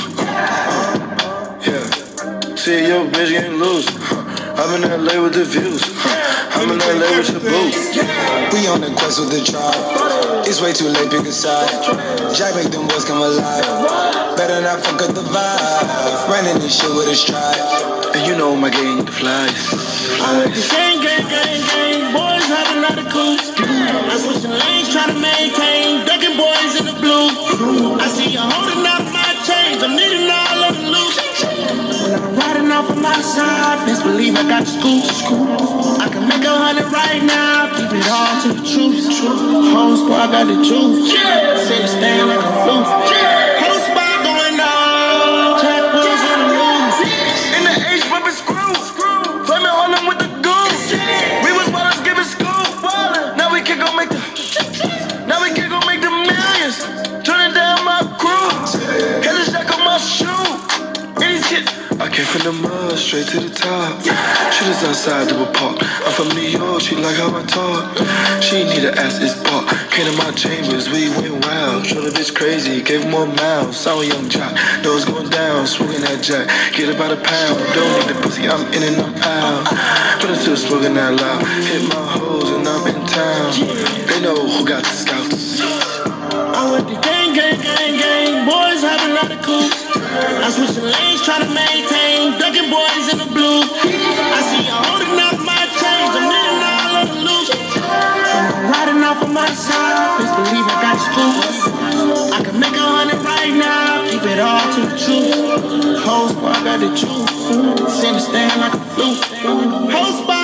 [1.66, 2.54] Yeah.
[2.54, 3.88] See your bitch getting loose.
[4.58, 5.86] I'm in LA with the views.
[6.58, 7.70] I'm in LA with your boo.
[8.50, 10.42] We on the quest with the tribe.
[10.50, 11.70] It's way too late, pick a side.
[12.34, 13.62] Jack make them boys come alive.
[14.34, 16.26] Better not fuck up the vibe.
[16.26, 17.54] Running this shit with a stride.
[18.18, 19.54] And you know my gang, the flies.
[20.18, 20.74] Flies.
[20.74, 23.54] Gang, gang, gang, gang, boys have a lot of coops.
[23.62, 26.02] I'm switching lanes, trying to maintain.
[26.02, 27.30] Ducking boys in the blue.
[27.94, 29.86] I see you holding up my chains.
[29.86, 31.87] I'm needing all of the loot.
[32.18, 35.04] Riding off on my side, best believe I got the scoop.
[36.00, 37.70] I can make a hundred right now.
[37.76, 39.06] Keep it all to the truth.
[39.72, 41.12] Whole squad got the juice.
[41.68, 42.86] Say the stand like a flute.
[42.86, 43.37] Whole
[62.18, 63.94] came from the mud, straight to the top.
[64.50, 65.78] Shooters outside do a park.
[66.02, 67.94] I'm from New York, she like how I talk.
[68.42, 69.70] She need to ask is park.
[69.94, 71.86] Came to my chambers, we went wild.
[71.86, 73.76] Showed the bitch crazy, gave her more mouths.
[73.76, 74.50] Saw a young jock,
[74.82, 76.50] nose going down, smoking that jack.
[76.74, 79.70] Get about a pound, don't need the pussy, I'm in and I'm out.
[80.18, 81.46] But I'm still smoking that loud.
[81.70, 83.46] Hit my hoes and I'm in town.
[84.10, 85.62] They know who got the scouts.
[86.34, 86.98] I'm with the
[87.38, 88.34] gang, gang, gang.
[88.46, 89.78] Boys have a lot of coops.
[90.42, 92.34] I'm switching lanes, trying to maintain.
[92.38, 93.62] Ducking boys in the blue.
[93.62, 96.12] I see you holding up my chains.
[96.18, 97.48] I'm needing all of the loot.
[99.38, 101.60] my side, please believe I got juice.
[102.32, 106.02] I can make a hundred right now, keep it all to the truth.
[106.02, 107.36] Whole squad got the juice,
[108.00, 109.22] send the stand like a flute.
[109.94, 110.37] Whole squad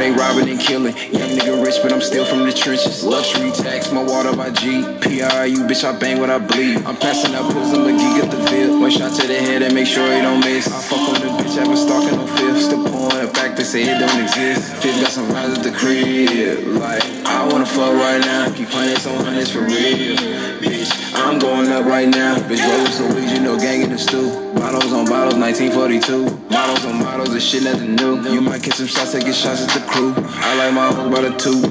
[0.00, 0.96] they robbing and killing.
[1.12, 3.04] Young nigga rich, but I'm still from the trenches.
[3.04, 4.82] Luxury tax, my water by G.
[5.04, 6.78] PRU, bitch, I bang what I bleed.
[6.88, 8.80] I'm passing out pills, I'm a geek at the field.
[8.80, 10.66] One shot to the head and make sure he don't miss.
[10.66, 12.62] I fuck on the bitch, I've been stalking no fifth.
[12.62, 14.74] Still pouring back, they say it don't exist.
[14.82, 16.66] Fifth got some rides at the crib.
[16.80, 18.50] Like, I wanna fuck right now.
[18.54, 20.16] Keep hundreds on hundreds for real.
[20.64, 22.36] Bitch, I'm going up right now.
[22.48, 24.49] Bitch, roll some weed, you know, gang in the stew.
[24.60, 26.52] Bottles on bottles, 1942.
[26.52, 28.20] Models on models, this shit nothing new.
[28.28, 30.12] You might get some shots, take shots at the crew.
[30.18, 31.64] I like my hoes by the two.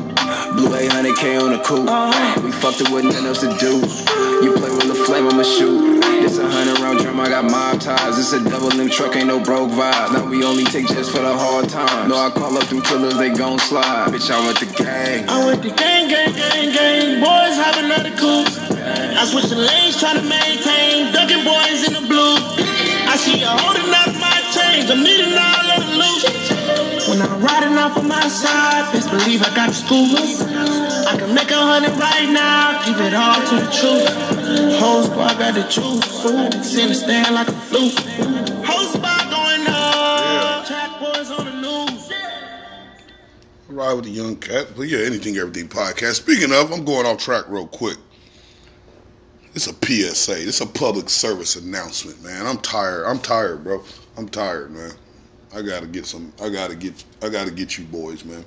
[0.58, 1.86] Blue 800K on the coupe.
[2.44, 3.78] We fucked it with nothing else to do.
[4.42, 6.02] You play with the flame, I'ma shoot.
[6.26, 8.18] This a hundred round drum, I got mob ties.
[8.18, 10.14] This a double link truck, ain't no broke vibe.
[10.14, 12.10] Now we only take jets for the hard times.
[12.10, 14.10] No, I call up them killers, they gon' slide.
[14.10, 15.30] Bitch, I went the gang.
[15.30, 17.22] I went the gang, gang, gang, gang.
[17.22, 18.50] Boys having another coupe.
[19.14, 21.14] I switched the lanes, trying to maintain.
[21.14, 22.79] Ducking boys in the blue.
[23.10, 27.10] I see you holding up my chains, I'm needing all of the loot.
[27.10, 30.14] When I'm riding off on my side, best believe I got the scoop.
[31.10, 34.78] I can make a hundred right now, keep it all to the truth.
[34.78, 36.06] Whole squad got the juice.
[36.70, 37.98] Send the stand like a flute.
[38.64, 40.68] Whole squad going up.
[40.68, 42.12] Track boys on the news.
[43.70, 44.68] Ride with the young cat.
[44.78, 46.14] But yeah, anything, everything podcast.
[46.14, 47.98] Speaking of, I'm going off track real quick.
[49.56, 50.48] It's a PSA.
[50.48, 52.46] It's a public service announcement, man.
[52.46, 53.06] I'm tired.
[53.06, 53.84] I'm tired, bro.
[54.18, 54.92] I'm tired, man.
[55.54, 56.32] I gotta get some.
[56.42, 57.04] I gotta get.
[57.24, 58.46] I gotta get you boys, man.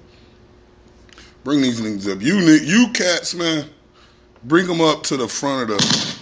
[1.45, 2.23] Bring these things up.
[2.23, 3.69] You, you cats, man.
[4.45, 6.19] Bring them up to the front of the.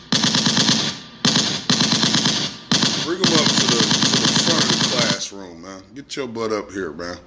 [3.04, 5.82] Bring them up to the to the front of the classroom, man.
[5.94, 7.18] Get your butt up here, man.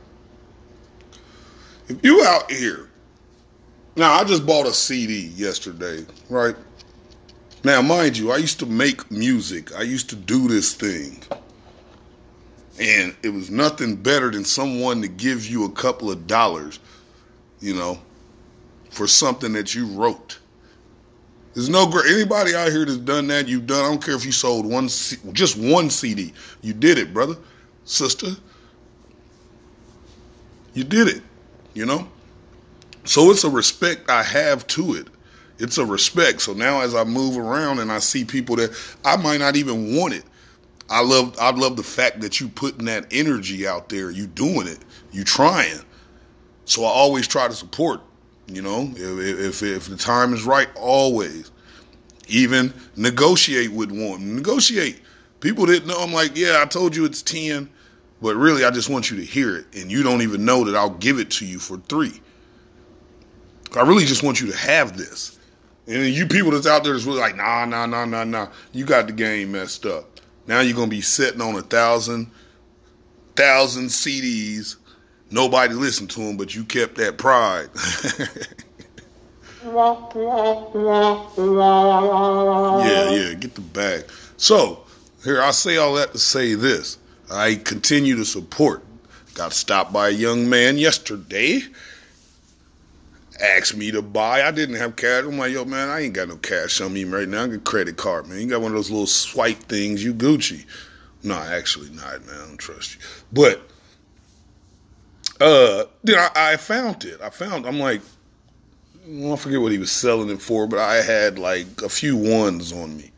[1.88, 2.90] If you out here,
[3.96, 6.56] now I just bought a CD yesterday, right?
[7.64, 9.74] Now, mind you, I used to make music.
[9.76, 11.18] I used to do this thing.
[12.80, 16.80] And it was nothing better than someone to give you a couple of dollars,
[17.62, 18.00] you know,
[18.90, 20.40] for something that you wrote.
[21.54, 23.48] There's no great anybody out here that's done that.
[23.48, 23.86] You've done.
[23.86, 26.34] I don't care if you sold one, just one CD.
[26.62, 27.38] You did it, brother,
[27.86, 28.32] sister.
[30.74, 31.22] You did it.
[31.76, 32.08] You know.
[33.06, 35.08] So it's a respect I have to it.
[35.64, 36.42] It's a respect.
[36.42, 38.72] So now as I move around and I see people that
[39.06, 40.24] I might not even want it,
[40.90, 44.68] I love I love the fact that you putting that energy out there, you doing
[44.68, 44.80] it,
[45.14, 45.80] you trying.
[46.66, 48.02] So I always try to support.
[48.48, 51.50] You know, if if, if the time is right, always.
[52.28, 54.36] Even negotiate with one.
[54.36, 55.00] Negotiate.
[55.40, 55.98] People didn't know.
[55.98, 57.70] I'm like, yeah, I told you it's ten,
[58.22, 60.76] but really, I just want you to hear it, and you don't even know that
[60.76, 62.22] I'll give it to you for three.
[63.76, 65.40] I really just want you to have this.
[65.88, 68.48] And you people that's out there that's really like, nah, nah, nah, nah, nah.
[68.72, 70.20] You got the game messed up.
[70.48, 72.30] Now you're gonna be sitting on a thousand,
[73.36, 74.78] thousand CDs.
[75.32, 77.70] Nobody listened to them, but you kept that pride.
[82.86, 84.06] yeah, yeah, get the bag.
[84.38, 84.84] So
[85.24, 86.98] here I say all that to say this.
[87.32, 88.84] I continue to support.
[89.34, 91.62] Got stopped by a young man yesterday
[93.40, 94.44] asked me to buy.
[94.44, 95.24] I didn't have cash.
[95.24, 97.44] I'm like, yo, man, I ain't got no cash on me right now.
[97.44, 98.40] I got a credit card, man.
[98.40, 100.04] You got one of those little swipe things.
[100.04, 100.66] You Gucci.
[101.24, 102.36] No, actually not, man.
[102.36, 103.02] I don't trust you.
[103.32, 103.62] But
[105.40, 107.20] uh, then I, I found it.
[107.22, 107.66] I found.
[107.66, 108.02] I'm like,
[109.06, 112.72] I forget what he was selling it for, but I had like a few ones
[112.72, 113.12] on me,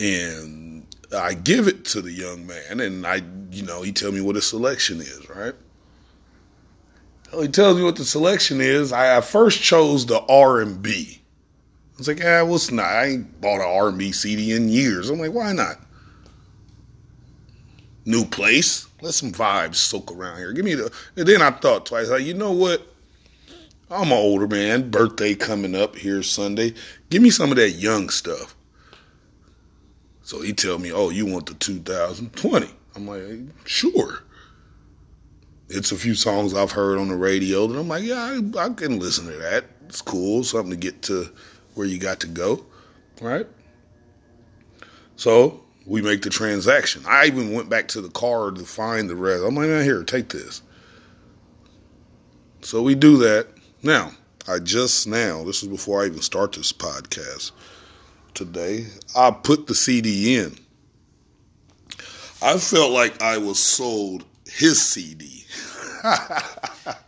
[0.00, 4.20] and I give it to the young man, and I, you know, he tell me
[4.20, 5.54] what his selection is, right?
[7.40, 8.92] He tells me what the selection is.
[8.92, 11.20] I, I first chose the R and B.
[11.94, 12.84] I was like, yeah, what's not?
[12.84, 15.08] I ain't bought an R and B CD in years.
[15.08, 15.76] I'm like, why not?
[18.04, 18.86] New place.
[19.00, 20.52] Let some vibes soak around here.
[20.52, 20.92] Give me the.
[21.16, 22.08] And then I thought twice.
[22.08, 22.86] Like, you know what?
[23.90, 24.90] I'm an older man.
[24.90, 26.74] Birthday coming up here Sunday.
[27.10, 28.56] Give me some of that young stuff.
[30.22, 32.68] So he tell me, oh, you want the 2020?
[32.94, 34.22] I'm like, sure
[35.74, 38.68] it's a few songs I've heard on the radio that I'm like, yeah, I, I,
[38.70, 39.64] can listen to that.
[39.88, 41.30] It's cool, something to get to
[41.74, 42.64] where you got to go,
[43.20, 43.46] right?
[45.16, 47.02] So we make the transaction.
[47.06, 49.42] I even went back to the car to find the rest.
[49.44, 50.62] I'm like, man, here, take this.
[52.60, 53.48] So we do that.
[53.82, 54.12] Now,
[54.46, 57.52] I just now, this is before I even start this podcast
[58.34, 60.56] today, I put the CD in.
[62.42, 64.24] I felt like I was sold
[64.56, 65.44] his CD.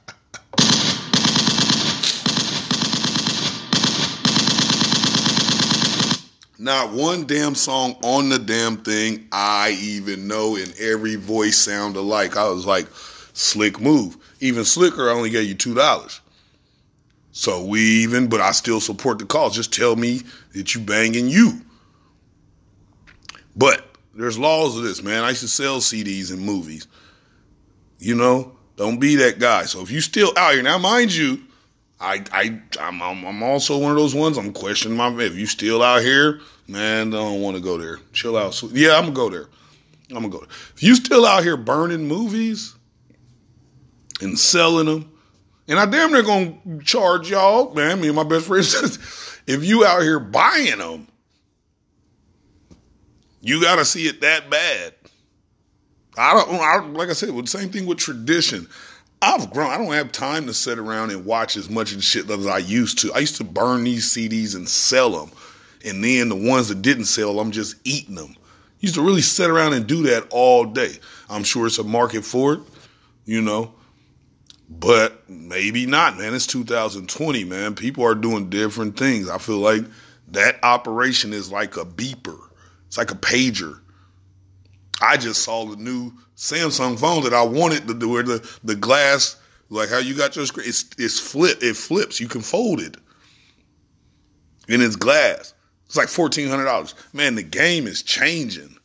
[6.59, 11.97] Not one damn song on the damn thing I even know, and every voice sound
[11.97, 12.39] alike.
[12.39, 12.87] I was like,
[13.35, 14.17] slick move.
[14.41, 16.21] Even slicker, I only gave you two dollars.
[17.33, 19.55] So we even, but I still support the cause.
[19.55, 20.23] Just tell me
[20.55, 21.61] that you banging you.
[23.57, 23.85] But
[24.15, 25.25] there's laws of this, man.
[25.25, 26.87] I used to sell CDs and movies.
[28.05, 29.65] You know, don't be that guy.
[29.65, 31.43] So if you still out here now, mind you,
[31.99, 34.37] I I I'm I'm, also one of those ones.
[34.37, 37.09] I'm questioning my if you still out here, man.
[37.09, 38.01] I don't want to go there.
[38.13, 38.63] Chill out.
[38.73, 39.49] Yeah, I'm gonna go there.
[40.11, 40.41] I'm gonna go.
[40.41, 40.49] There.
[40.75, 42.75] If you still out here burning movies
[44.21, 45.11] and selling them,
[45.67, 48.03] and I damn near gonna charge y'all, man.
[48.03, 48.65] Me and my best friend
[49.47, 51.09] if you out here buying them,
[53.41, 54.93] you gotta see it that bad.
[56.17, 56.61] I don't.
[56.61, 58.69] I, like I said, the same thing with tradition.
[59.23, 59.71] I've grown.
[59.71, 62.59] I don't have time to sit around and watch as much of shit as I
[62.59, 63.13] used to.
[63.15, 65.37] I used to burn these CDs and sell them,
[65.85, 68.37] and then the ones that didn't sell, I'm just eating them.
[68.81, 70.99] Used to really sit around and do that all day.
[71.31, 72.61] I'm sure it's a market for it,
[73.25, 73.73] you know,
[74.69, 76.35] but maybe not, man.
[76.35, 77.75] It's 2020, man.
[77.75, 79.31] People are doing different things.
[79.31, 79.85] I feel like
[80.29, 82.39] that operation is like a beeper.
[82.87, 83.81] It's like a pager.
[85.05, 88.75] I just saw the new Samsung phone that I wanted to do where the, the
[88.75, 89.37] glass,
[89.69, 92.21] like how you got your screen, it's, it's flip, it flips.
[92.21, 92.97] You can fold it.
[94.69, 95.53] And it's glass.
[95.87, 96.95] It's like $1,400.
[97.13, 98.77] Man, the game is changing.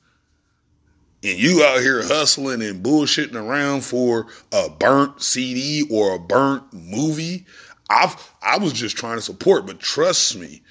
[1.24, 6.74] And you out here hustling and bullshitting around for a burnt CD or a burnt
[6.74, 7.46] movie.
[7.90, 10.62] I've, I was just trying to support, but trust me,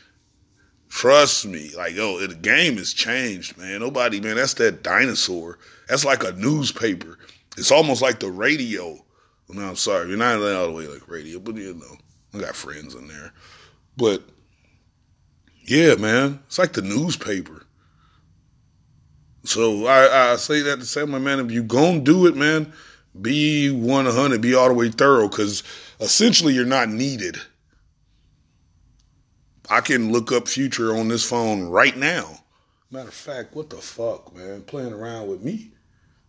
[0.89, 3.81] Trust me, like yo, the game has changed, man.
[3.81, 5.59] Nobody, man, that's that dinosaur.
[5.89, 7.19] That's like a newspaper.
[7.57, 8.99] It's almost like the radio.
[9.51, 11.97] No, I'm sorry, you're not all the way like radio, but you know,
[12.35, 13.33] I got friends in there.
[13.97, 14.23] But
[15.65, 17.67] yeah, man, it's like the newspaper.
[19.45, 22.73] So I, I say that to say, my man, if you gonna do it, man,
[23.21, 25.63] be 100, be all the way thorough, because
[26.01, 27.37] essentially you're not needed.
[29.71, 32.41] I can look up Future on this phone right now.
[32.91, 34.63] Matter of fact, what the fuck, man?
[34.63, 35.73] Playing around with me.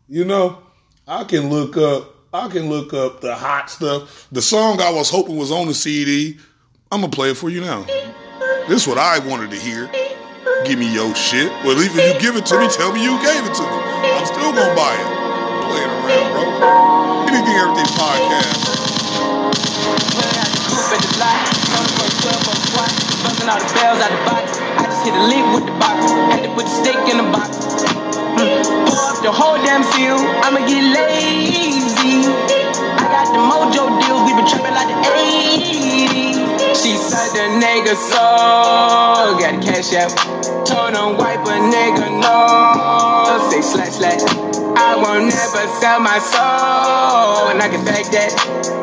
[0.10, 0.62] You know,
[1.08, 4.28] I can look up I can look up the hot stuff.
[4.32, 6.38] The song I was hoping was on the CD.
[6.92, 7.84] I'm gonna play it for you now.
[8.68, 9.90] This is what I wanted to hear.
[10.66, 11.50] Give me your shit.
[11.64, 13.68] Well, even if you give it to me, tell me you gave it to me.
[14.14, 15.08] I'm still gonna buy it.
[15.66, 16.44] Playing around, bro.
[17.30, 18.80] Anything, everything podcast.
[22.20, 24.60] Busting all the bells out the box.
[24.60, 26.12] I just hit a lick with the box.
[26.36, 27.56] Had to put the stick in the box.
[28.36, 28.60] Mm.
[28.88, 30.20] Pour up the whole damn field.
[30.44, 32.28] I'ma get lazy.
[32.28, 34.22] I got the mojo deals.
[34.28, 36.76] We been trapping like the 80s.
[36.76, 40.12] She said the nigga so got cash out.
[40.68, 43.50] Told him wipe a nigga no.
[43.50, 44.49] Say slash slash.
[44.78, 47.50] I won't never sell my soul.
[47.50, 48.34] And I can back that.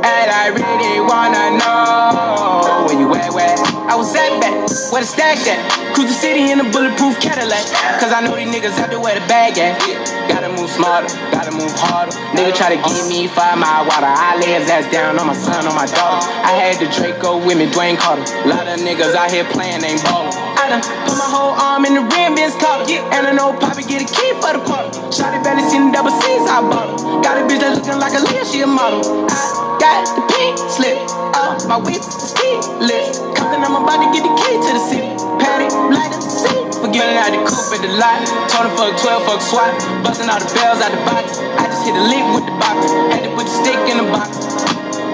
[0.02, 3.56] And I really wanna know where you at, where?
[3.90, 4.54] I was at back,
[4.92, 5.94] where the stack at?
[5.94, 7.66] Cruise the city in a bulletproof Cadillac.
[8.00, 10.15] Cause I know these niggas out there where the bag at.
[10.28, 12.12] Gotta move smarter, gotta move harder.
[12.34, 14.10] Nigga try to give me five mile water.
[14.10, 16.26] I lay his ass down on my son, on my daughter.
[16.42, 18.26] I had the Draco with me, Dwayne Carter.
[18.48, 20.34] Lot of niggas out here playing, ain't ballin'.
[20.58, 22.98] I done put my whole arm in the rim, Vince Carter.
[23.14, 24.90] And I know Poppy get a key for the quarter.
[25.14, 27.22] Shotty barely seen the double C's, I bought her.
[27.22, 29.02] Got a bitch that looking like a Leah, she a model.
[29.30, 30.98] I got the pink slip
[31.38, 33.22] up my whip, ski list.
[33.38, 35.08] Compton, I'm about to get the key to the city.
[35.38, 36.30] Patty, light up the
[36.86, 37.00] seat.
[37.00, 38.22] Forgetting out the coupe at the lot.
[38.48, 39.74] Told him fuck 12, fuck SWAT.
[40.04, 41.38] Busting all the bells out the box.
[41.58, 42.90] I just hit a lick with the box.
[43.10, 44.38] Had to put the stick in the box.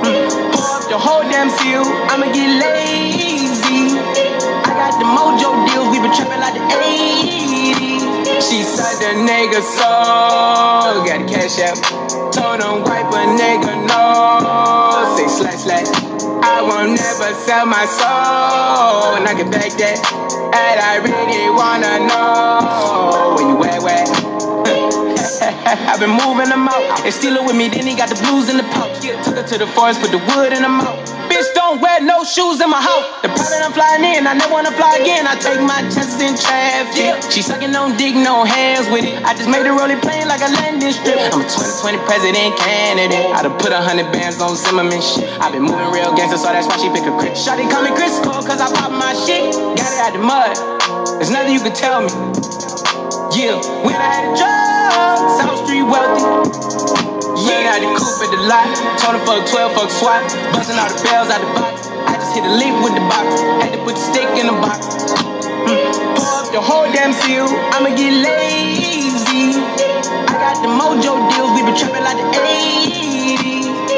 [0.04, 0.28] Mm.
[0.52, 1.86] Pour up the whole damn field.
[2.10, 3.96] I'ma get lazy.
[3.96, 5.88] I got the mojo deals.
[5.88, 8.42] We been trapping like the 80s.
[8.42, 11.06] She said the nigga soul.
[11.06, 11.78] got a cash out.
[12.32, 15.16] Told him wipe a nigga no.
[15.16, 15.88] Say slash slash.
[16.44, 19.16] I won't never sell my soul.
[19.16, 20.41] And I can back that.
[20.54, 24.04] And I really wanna know where you at, where?
[25.88, 27.02] I've been moving them out.
[27.02, 29.00] They steal it with me, then he got the blues in the pouch.
[29.24, 31.11] Took her to the forest, put the wood in the mouth.
[31.42, 33.06] Bitch, don't wear no shoes in my house.
[33.22, 35.26] The private I'm flying in, I never wanna fly again.
[35.26, 37.18] I take my chances in traffic.
[37.32, 39.18] She sucking on dick, no hands with it.
[39.24, 41.18] I just made her roll it plain like a landing strip.
[41.18, 43.34] I'm a 2020 president candidate.
[43.34, 45.26] I done put a hundred bands on Zimmerman shit.
[45.42, 47.34] i been moving real gangster, so that's why she pick a crit.
[47.34, 49.50] Shotty call me Chris Cole, cause I pop my shit.
[49.74, 51.18] Got it out the mud.
[51.18, 52.12] There's nothing you can tell me.
[53.34, 56.71] Yeah, when I had a drug, South Street wealthy.
[57.50, 58.70] I had the coupe at the lot.
[59.02, 60.22] Told him fuck 12, fuck SWAT.
[60.54, 61.88] Busting all the bells out the box.
[62.06, 63.26] I just hit a leap with the box.
[63.58, 64.86] Had to put the stick in the box.
[65.66, 66.16] Mm.
[66.16, 67.50] Pour up the whole damn seal.
[67.74, 69.58] I'ma get lazy.
[69.58, 73.51] I got the mojo deals, we been trapping like the 80s.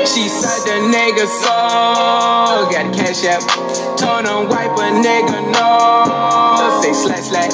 [0.06, 3.40] She said the nigga soul, got cash app.
[3.96, 6.82] Told him wipe a nigga no.
[6.82, 7.52] Say slash slash.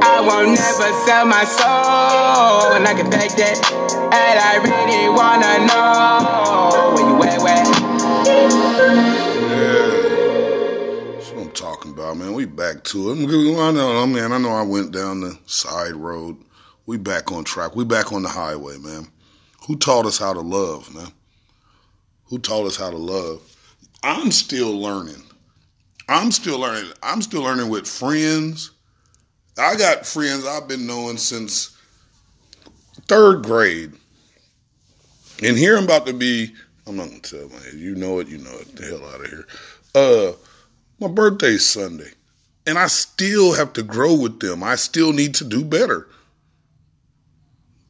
[0.00, 3.58] I won't never sell my soul, and I can back that.
[4.14, 7.66] And I really wanna know where you at, where?
[9.58, 11.34] Yeah.
[11.34, 12.32] What I'm talking about, man.
[12.32, 13.58] We back to it.
[13.58, 14.32] I know, man.
[14.32, 16.36] I know I went down the side road.
[16.86, 17.74] We back on track.
[17.74, 19.08] We back on the highway, man.
[19.66, 21.12] Who taught us how to love, man?
[22.28, 23.40] Who taught us how to love?
[24.02, 25.22] I'm still learning.
[26.08, 26.90] I'm still learning.
[27.02, 28.70] I'm still learning with friends.
[29.58, 31.76] I got friends I've been knowing since
[33.08, 33.92] third grade.
[35.42, 36.54] And here I'm about to be,
[36.86, 39.26] I'm not gonna tell man, you know it, you know it, the hell out of
[39.26, 39.46] here.
[39.94, 40.32] Uh
[41.00, 42.10] my birthday's Sunday.
[42.66, 44.62] And I still have to grow with them.
[44.62, 46.08] I still need to do better.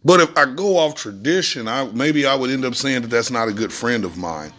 [0.09, 3.31] But if I go off tradition, I maybe I would end up saying that that's
[3.31, 4.55] not a good friend of mine.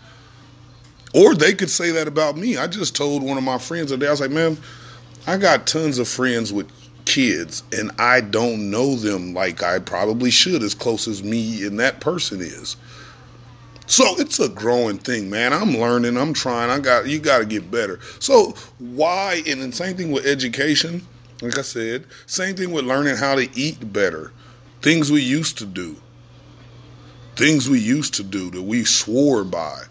[1.16, 2.56] Or they could say that about me.
[2.56, 4.60] I just told one of my friends today, I was like, man,
[5.26, 6.72] I got tons of friends with
[7.06, 11.80] kids and I don't know them like I probably should as close as me and
[11.80, 12.78] that person is.
[13.88, 15.52] So it's a growing thing, man.
[15.52, 16.70] I'm learning, I'm trying.
[16.70, 18.00] I got you got to get better.
[18.20, 21.08] So why and the same thing with education,
[21.42, 24.32] like I said, same thing with learning how to eat better.
[24.82, 25.98] Things we used to do.
[27.36, 29.84] Things we used to do that we swore by.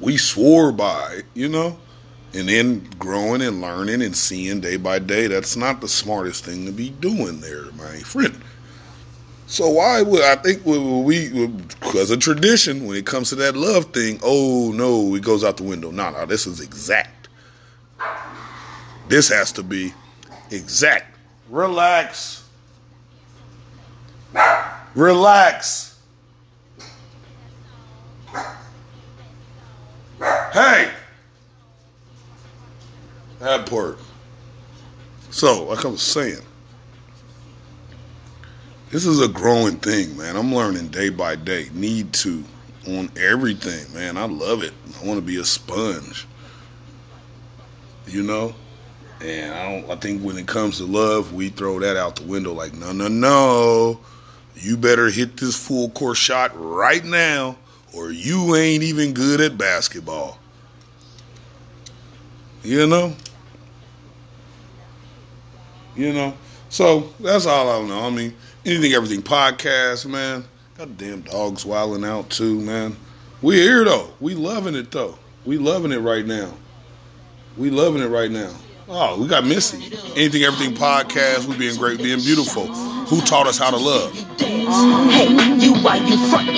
[0.00, 1.78] We swore by, you know?
[2.34, 6.66] and then growing and learning and seeing day by day that's not the smartest thing
[6.66, 8.38] to be doing there my friend
[9.46, 13.86] so why would i think we because of tradition when it comes to that love
[13.86, 17.28] thing oh no it goes out the window no no this is exact
[19.08, 19.92] this has to be
[20.50, 21.17] exact
[21.48, 22.48] relax
[24.94, 25.98] relax
[30.52, 30.90] hey
[33.40, 33.98] that part.
[35.30, 36.40] So, like I was saying,
[38.90, 40.36] this is a growing thing, man.
[40.36, 41.68] I'm learning day by day.
[41.72, 42.42] Need to
[42.88, 44.16] on everything, man.
[44.16, 44.72] I love it.
[45.00, 46.26] I want to be a sponge.
[48.06, 48.54] You know?
[49.20, 52.24] And I don't I think when it comes to love, we throw that out the
[52.24, 54.00] window like, no, no, no.
[54.54, 57.56] You better hit this full court shot right now,
[57.94, 60.38] or you ain't even good at basketball.
[62.62, 63.14] You know?
[65.96, 66.34] You know?
[66.68, 68.00] So that's all I know.
[68.00, 70.44] I mean, anything, everything podcast, man.
[70.76, 72.96] Goddamn dogs wilding out too, man.
[73.42, 74.12] We here though.
[74.20, 75.18] We loving it though.
[75.44, 76.52] We loving it right now.
[77.56, 78.52] We loving it right now.
[78.90, 79.94] Oh, we got Missy.
[80.16, 81.44] Anything, everything podcast.
[81.46, 82.66] We being great, being beautiful.
[82.66, 84.14] Who taught us how to love?
[84.40, 85.28] Hey,
[85.58, 86.56] you why you frontin'?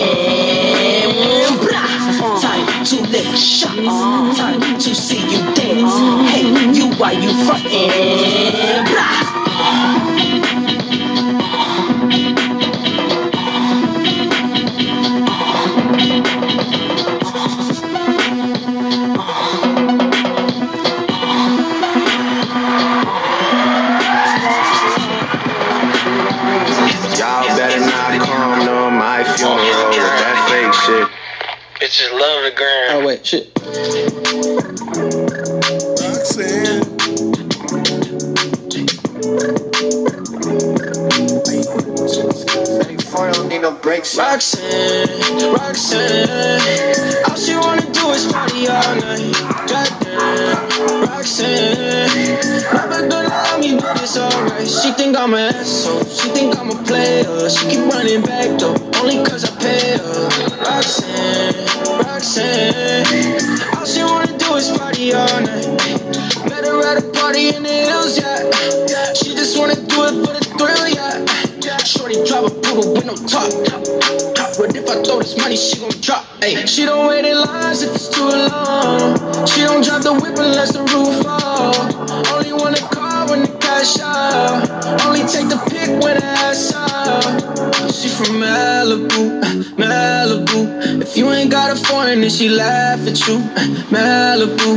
[2.41, 4.39] Time to lick shots.
[4.39, 5.93] Time to see you dance.
[6.31, 7.31] Hey, you why you
[9.61, 10.39] Y'all
[31.91, 33.03] Bitches love the gram.
[33.03, 33.51] Oh wait, shit.
[35.99, 36.86] Roxanne.
[44.16, 49.34] Roxanne, Roxanne, all she wanna do is party all night.
[49.66, 52.09] Goddamn, Roxanne,
[52.72, 54.68] never gonna love me, but it's alright.
[54.68, 57.51] She think I'm an asshole, she think I'm a player.
[57.51, 60.28] She keep running back though, only cause I pay her.
[60.64, 63.05] Roxanne, Roxanne,
[63.76, 65.66] all she wanna do is party all night.
[66.48, 69.12] Met her at a party in the hills, yeah.
[69.14, 71.26] She just wanna do it for the thrill, yeah.
[71.84, 73.51] Shorty drive a poodle with no top.
[74.59, 76.24] But if I throw this money, she gon' drop.
[76.42, 79.16] Ay, she don't wait in lines if it's too long.
[79.46, 81.10] She don't drop the whip unless the roof
[91.87, 93.39] foreign, then she laugh at you.
[93.91, 94.70] Malibu,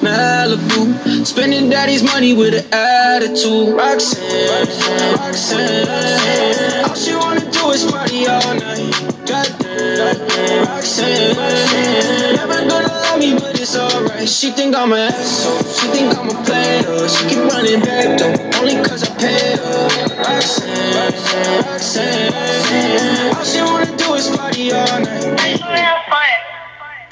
[0.00, 1.26] Malibu.
[1.26, 3.74] Spending daddy's money with an attitude.
[3.76, 5.86] Roxanne, Roxanne.
[5.86, 6.84] Roxanne.
[6.84, 8.92] All she wanna do is party all night.
[9.26, 10.66] Goddamn.
[10.66, 12.36] Roxanne, Roxanne.
[12.36, 14.28] Never gonna love me, but it's alright.
[14.28, 15.62] She think I'm an asshole.
[15.72, 17.08] She think I'm a player.
[17.08, 19.88] She keep running back though, only cause I pay her.
[20.18, 23.36] Roxanne, Roxanne, Roxanne.
[23.36, 25.24] All she wanna do is party all night.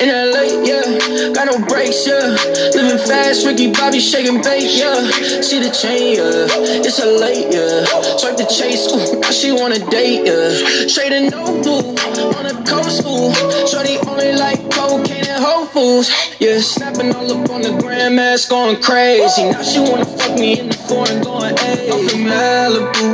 [0.03, 2.35] In LA, yeah, got no brakes, yeah.
[2.75, 4.99] Living fast, Ricky Bobby shaking bait, yeah.
[5.41, 6.83] See the chain, yeah.
[6.83, 7.85] It's a late, yeah.
[8.19, 10.89] Swipe the chase, ooh, now she wanna date, yeah.
[10.89, 11.95] Straight and no blue,
[12.35, 13.31] on the coast, ooh.
[13.69, 16.59] Shorty only like cocaine and Whole Foods, yeah.
[16.59, 19.45] Snapping all up on the grandmas, going crazy.
[19.53, 21.91] Now she wanna fuck me in the foreign, going, hey.
[21.93, 23.07] I'm from Malibu,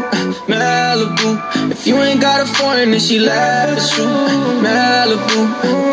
[0.49, 1.71] Malibu.
[1.71, 4.07] If you ain't got a foreign, then she laugh at you.
[4.65, 5.41] Malibu,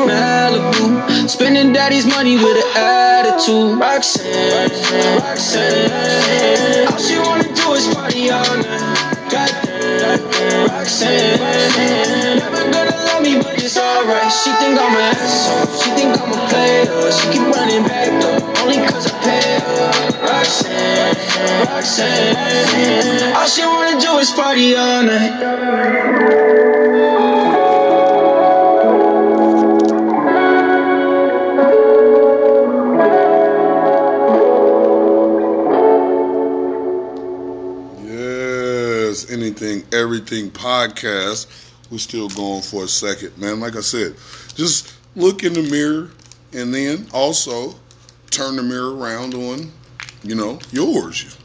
[0.08, 0.85] Malibu.
[1.28, 3.80] Spending daddy's money with an attitude.
[3.80, 4.70] Roxanne,
[5.20, 6.88] Roxanne.
[6.88, 9.18] All she wanna do is party all night.
[9.32, 10.22] Goddamn,
[10.70, 11.40] Roxanne.
[12.38, 14.32] Never gonna love me, but it's alright.
[14.32, 15.68] She think I'm an asshole.
[15.82, 17.12] She think I'm a player.
[17.12, 19.92] She keep running back though, only cause I pay her.
[20.30, 21.18] Roxanne,
[21.68, 23.34] Roxanne.
[23.36, 25.34] All she wanna do is party all night.
[39.94, 41.48] Everything podcast.
[41.92, 43.60] We're still going for a second, man.
[43.60, 44.16] Like I said,
[44.56, 46.10] just look in the mirror
[46.54, 47.76] and then also
[48.32, 49.72] turn the mirror around on,
[50.24, 51.38] you know, yours.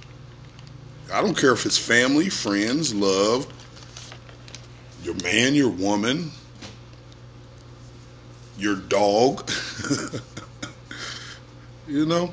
[1.13, 3.47] I don't care if it's family, friends, love,
[5.03, 6.31] your man, your woman,
[8.57, 9.51] your dog.
[11.89, 12.33] you know,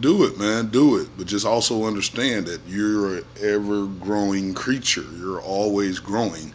[0.00, 0.68] do it, man.
[0.68, 1.08] Do it.
[1.16, 5.04] But just also understand that you're an ever growing creature.
[5.18, 6.52] You're always growing.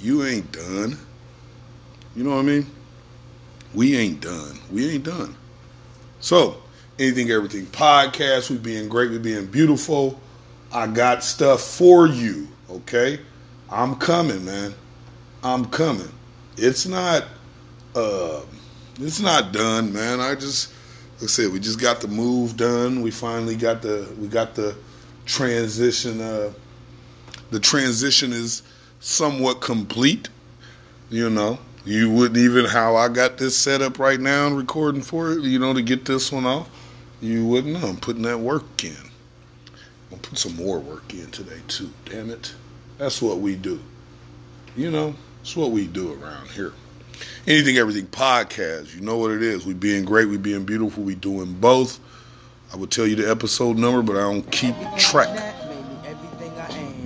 [0.00, 0.96] You ain't done.
[2.14, 2.66] You know what I mean?
[3.74, 4.58] We ain't done.
[4.70, 5.36] We ain't done.
[6.20, 6.62] So,
[6.98, 8.50] anything, everything podcast.
[8.50, 9.10] We being great.
[9.10, 10.18] We being beautiful.
[10.72, 12.48] I got stuff for you.
[12.70, 13.20] Okay,
[13.70, 14.74] I'm coming, man.
[15.42, 16.10] I'm coming.
[16.56, 17.24] It's not.
[17.94, 18.42] Uh,
[19.00, 20.20] it's not done, man.
[20.20, 20.72] I just
[21.18, 23.02] like I said, we just got the move done.
[23.02, 24.76] We finally got the we got the
[25.26, 26.20] transition.
[26.20, 26.52] Uh,
[27.50, 28.62] the transition is
[29.00, 30.28] somewhat complete.
[31.10, 35.02] You know, you wouldn't even how I got this set up right now and recording
[35.02, 35.40] for it.
[35.42, 36.70] You know, to get this one off,
[37.20, 37.88] you wouldn't know.
[37.88, 38.94] I'm putting that work in.
[40.12, 41.90] I'll put some more work in today too.
[42.04, 42.54] Damn it,
[42.96, 43.80] that's what we do.
[44.76, 46.74] You know, it's what we do around here.
[47.46, 48.94] Anything, everything podcast.
[48.94, 49.64] You know what it is.
[49.64, 50.28] We being great.
[50.28, 51.02] We being beautiful.
[51.02, 51.98] We doing both.
[52.72, 55.28] I would tell you the episode number, but I don't keep track.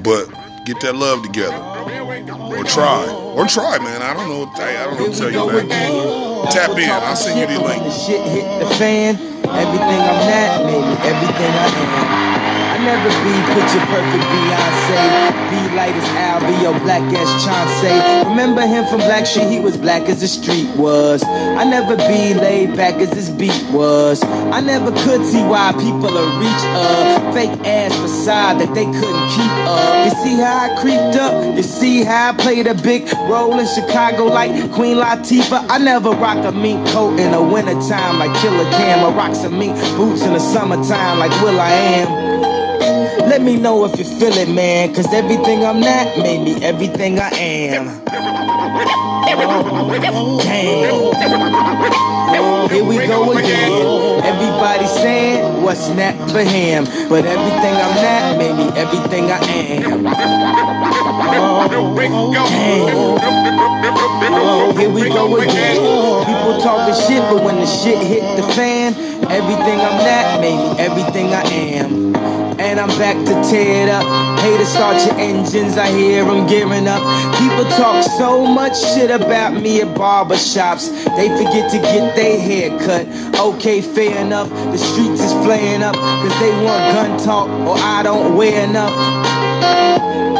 [0.02, 0.26] But
[0.66, 4.02] get that love together, or try, or try, man.
[4.02, 4.46] I don't know.
[4.46, 6.46] What I, don't know what to tell you, man.
[6.50, 6.90] Tap in.
[6.90, 7.82] I'll send you the link.
[7.92, 9.14] Shit hit the fan.
[9.14, 12.31] Everything I'm not, maybe everything I am.
[12.82, 15.32] Never be picture perfect Beyonce.
[15.50, 18.28] Be light as Al, be your black as Chauncey.
[18.28, 19.48] Remember him from Black Street?
[19.50, 21.22] He was black as the street was.
[21.22, 24.24] I never be laid back as this beat was.
[24.24, 27.32] I never could see why people are reach up.
[27.34, 30.04] fake ass facade that they couldn't keep up.
[30.04, 31.56] You see how I creeped up?
[31.56, 35.66] You see how I played a big role in Chicago like Queen Latifah?
[35.68, 39.04] I never rock a mink coat in the wintertime like Killer Cam.
[39.04, 42.21] I rock some mink boots in the summertime like Will I Am.
[43.28, 44.94] Let me know if you feel it, man.
[44.94, 47.86] Cause everything I'm not made me everything I am.
[50.42, 51.12] Damn.
[52.70, 54.24] Here we go again.
[54.24, 56.84] Everybody saying what's not for him.
[57.08, 60.06] But everything I'm not made me everything I am.
[61.34, 61.68] Oh,
[62.48, 63.18] Damn.
[64.34, 65.76] Oh, Here we go again.
[66.24, 68.94] People talking shit, but when the shit hit the fan,
[69.30, 72.14] everything I'm not made me everything I am.
[72.60, 74.04] And I'm back to tear it up.
[74.40, 77.02] Haters start your engines, I hear them gearing up.
[77.38, 80.90] People talk so much shit about me at barbershops.
[81.16, 83.06] They forget to get their hair cut.
[83.38, 84.48] Okay, fair enough.
[84.50, 85.94] The streets is flaying up.
[85.94, 89.51] Cause they want gun talk or I don't wear enough.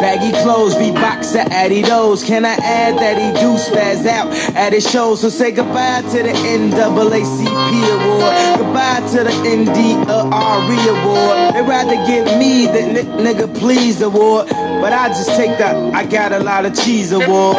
[0.03, 2.25] Baggy clothes, Reeboks are Adidas.
[2.27, 4.27] Can I add that he do spaz out
[4.57, 5.21] at his shows?
[5.21, 8.35] So say goodbye to the NAACP award.
[8.59, 11.55] Goodbye to the NDRE award.
[11.55, 14.49] They'd rather give me the n- nigga please award.
[14.49, 17.57] But I just take the I got a lot of cheese award.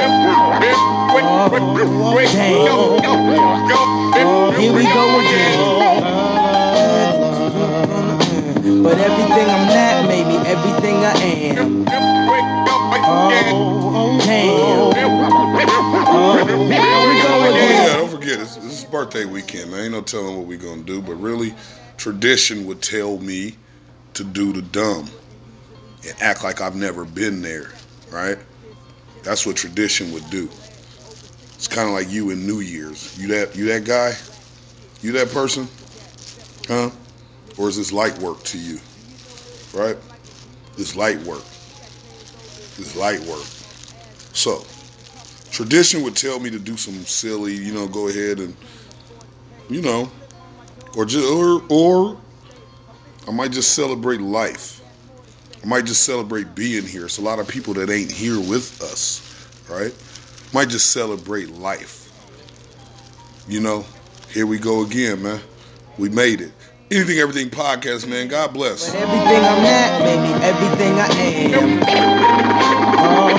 [1.15, 1.19] Oh,
[2.33, 2.99] damn.
[4.59, 6.42] Here we go again.
[8.81, 11.85] But everything I'm not made me everything I am.
[13.05, 14.63] Oh, damn.
[16.07, 16.37] Oh,
[16.69, 19.81] Yeah, don't forget, it's, this is birthday weekend, man.
[19.81, 21.53] Ain't no telling what we gonna do, but really,
[21.97, 23.55] tradition would tell me
[24.15, 25.09] to do the dumb
[26.07, 27.71] and act like I've never been there,
[28.11, 28.37] right?
[29.23, 30.49] That's what tradition would do.
[31.55, 33.17] It's kind of like you in New Year's.
[33.19, 34.13] You that you that guy?
[35.01, 35.67] You that person?
[36.67, 36.89] Huh?
[37.57, 38.79] Or is this light work to you?
[39.73, 39.97] Right?
[40.75, 41.43] This light work.
[42.77, 43.45] This light work.
[44.33, 44.65] So,
[45.51, 48.55] tradition would tell me to do some silly, you know, go ahead and,
[49.69, 50.09] you know,
[50.95, 52.17] or just or or
[53.27, 54.81] I might just celebrate life.
[55.63, 57.05] I might just celebrate being here.
[57.05, 59.21] It's a lot of people that ain't here with us,
[59.69, 59.93] right?
[60.53, 62.11] Might just celebrate life.
[63.47, 63.85] You know,
[64.29, 65.39] here we go again, man.
[65.97, 66.51] We made it.
[66.93, 68.27] Anything, everything podcast, man.
[68.27, 68.91] God bless.
[68.91, 71.81] But everything I'm not, maybe everything I am.
[73.01, 73.33] Oh,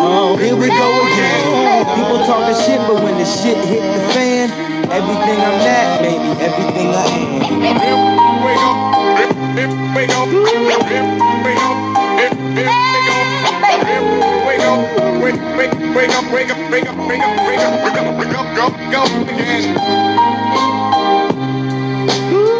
[0.00, 1.84] oh, here we go again.
[1.94, 4.50] People talking shit, but when the shit hit the fan,
[4.90, 7.28] everything I'm not, maybe everything I am.
[22.10, 22.57] Ooh.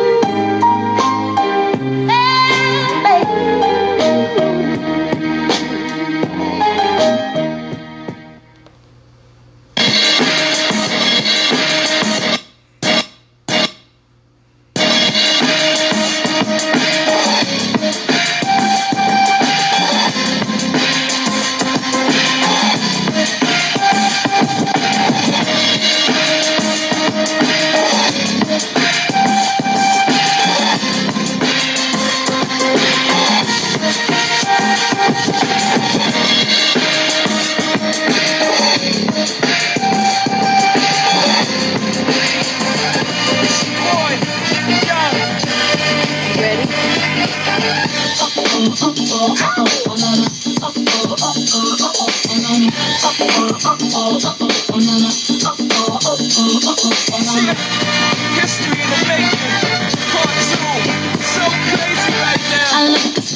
[58.39, 59.28] History in the making.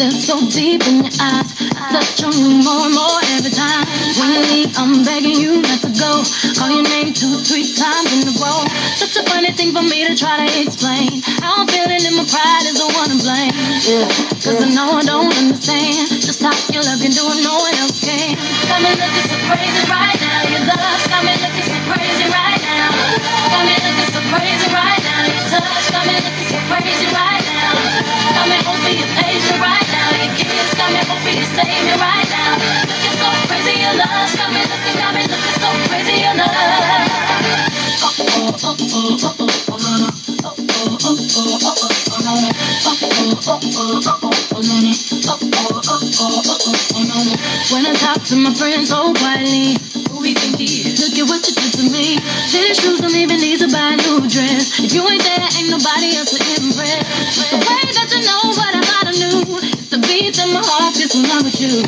[0.03, 1.55] I so deep in your eyes.
[1.95, 3.87] Touch on you more and more every time.
[4.19, 6.27] When you leave, I'm begging you not to go.
[6.59, 8.67] Call your name two, three times in a row.
[8.99, 11.23] Such a funny thing for me to try to explain.
[11.39, 13.55] How I'm feeling and my pride is the one to blame.
[13.87, 14.11] Yeah,
[14.43, 16.11] cause I know I don't understand.
[16.19, 18.35] Just how your love can do it, no one else can.
[18.67, 20.51] Got me looking so crazy right now.
[20.51, 22.91] Your love got me looking so crazy right now.
[23.55, 25.31] Got me looking so crazy right now.
[25.31, 27.71] Your touch got me looking so crazy right now.
[28.35, 29.92] Got me hoping you page me right now.
[30.23, 30.87] Looking so
[33.51, 34.63] crazy, love got me
[34.95, 36.47] got me so crazy, love.
[37.99, 40.07] Oh oh oh oh oh oh oh no.
[40.47, 42.35] Oh oh oh oh oh oh oh no.
[42.87, 44.79] Oh oh oh oh oh oh oh no.
[45.27, 47.19] Oh oh oh oh oh oh oh no.
[47.75, 49.75] When I talk to my friends oh, so quietly.
[50.13, 51.03] Who we think he is?
[51.03, 52.21] Look at what you did to me.
[52.47, 54.79] Tennis shoes don't even need to buy a new dress.
[54.79, 57.03] If you ain't there, ain't nobody else to impress.
[57.51, 58.72] The way that you know what
[60.33, 61.85] It's the beat that my heart gets when I'm with you.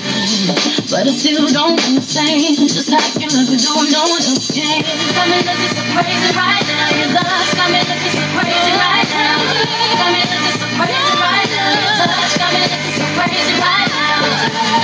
[0.92, 4.84] But I still don't understand just how you look as though no one else can.
[5.16, 6.92] Got me looking so crazy right now.
[6.92, 9.40] Your love's got me looking so crazy right now.
[9.96, 11.72] Got me looking so crazy right now.
[11.72, 14.28] Your touch got me looking so crazy right now.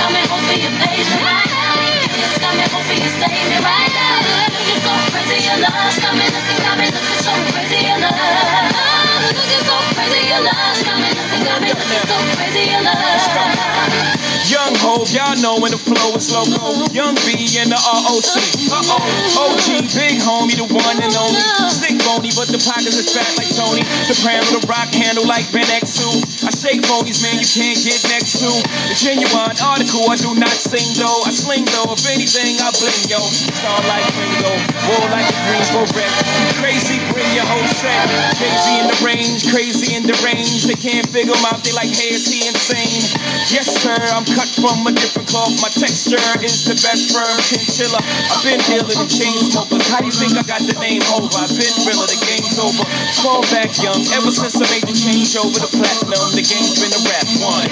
[0.01, 1.77] Got me hoping you page me right now.
[2.17, 4.25] Kiss got me hoping you save me right now.
[4.57, 9.50] Looking so crazy, your love's got me looking, got me looking so crazy, your love.
[9.65, 11.69] So crazy, your love's me looking, got me
[12.09, 14.21] so crazy, your love.
[14.51, 16.83] Young Hov, y'all know when the flow is loco.
[16.91, 18.35] Young B and the ROC.
[18.67, 21.39] Uh oh, OG, big homie, the one and only.
[21.71, 23.85] Sick bony, but the pockets is fat like Tony.
[24.09, 26.43] Soprano, the rock handle like Ben X2.
[26.43, 28.49] I shake phonies, man, you can't get next to.
[28.91, 31.21] The genuine article, I do not sing though.
[31.23, 33.21] I sling though, if anything, I bling yo.
[33.21, 34.51] Star like Ringo,
[34.89, 36.11] war like a Greensboro wreck.
[36.59, 38.09] Crazy, bring your whole set.
[38.35, 40.65] Crazy in the range, crazy and deranged.
[40.71, 43.03] They can't figure him out, they like, hey, is he insane?
[43.51, 45.51] Yes, sir, I'm cut from a different cloth.
[45.59, 47.99] My texture is the best firm chinchilla.
[48.31, 49.83] I've been dealing in chain smokers.
[49.91, 51.27] How do you think I got the name over?
[51.35, 52.87] I've been realer, the game's over.
[53.19, 56.95] Fall back young, ever since I made the change over the platinum, the game's been
[56.95, 57.67] a rap one.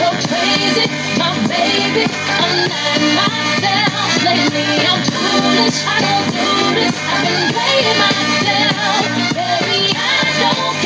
[0.00, 0.88] So crazy,
[1.20, 2.08] my baby.
[2.08, 4.80] I'm not myself lately.
[4.88, 5.84] I'm foolish.
[5.84, 6.96] I don't do this.
[6.96, 9.27] I've been playing myself,
[10.38, 10.78] don't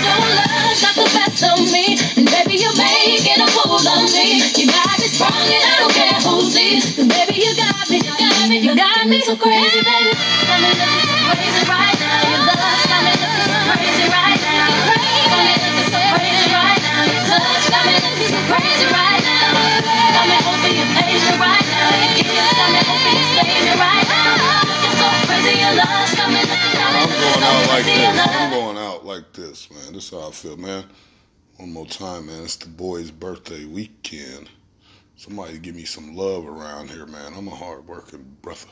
[0.00, 4.42] your the best of me, and baby, you're making a fool of me.
[4.58, 5.06] You got me
[5.54, 6.18] and I don't care
[6.56, 6.82] it.
[6.96, 10.12] Baby, you got me, you got me, you got me so crazy, baby.
[10.44, 12.26] Got me so crazy right now.
[12.26, 12.58] Your love
[12.90, 13.28] got me so
[13.70, 14.66] crazy right now.
[14.66, 14.98] Your
[15.30, 17.06] got me so crazy right now.
[17.06, 17.38] Your
[17.70, 17.96] got me
[23.78, 24.09] right now.
[25.78, 28.26] I'm going out like this.
[28.26, 29.92] I'm going out like this, man.
[29.92, 30.84] This is how I feel, man.
[31.58, 32.42] One more time, man.
[32.42, 34.48] It's the boy's birthday weekend.
[35.16, 37.34] Somebody give me some love around here, man.
[37.36, 38.66] I'm a hard working brother.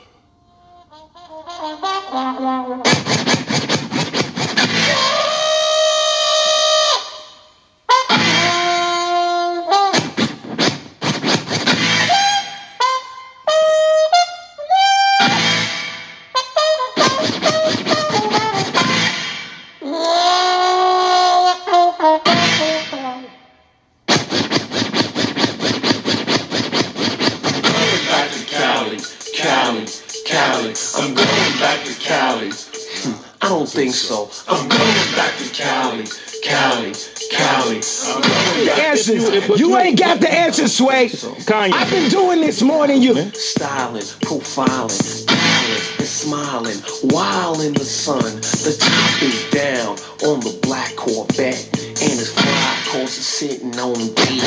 [39.09, 39.59] Answers.
[39.59, 41.11] You ain't got the answers, Sway.
[41.47, 43.15] I've been doing this more than you.
[43.31, 46.77] Styling, profiling, dialing, and smiling,
[47.11, 48.19] while in the sun.
[48.19, 49.97] The top is down
[50.29, 54.41] on the black Corvette, and his fly cars are sitting on D.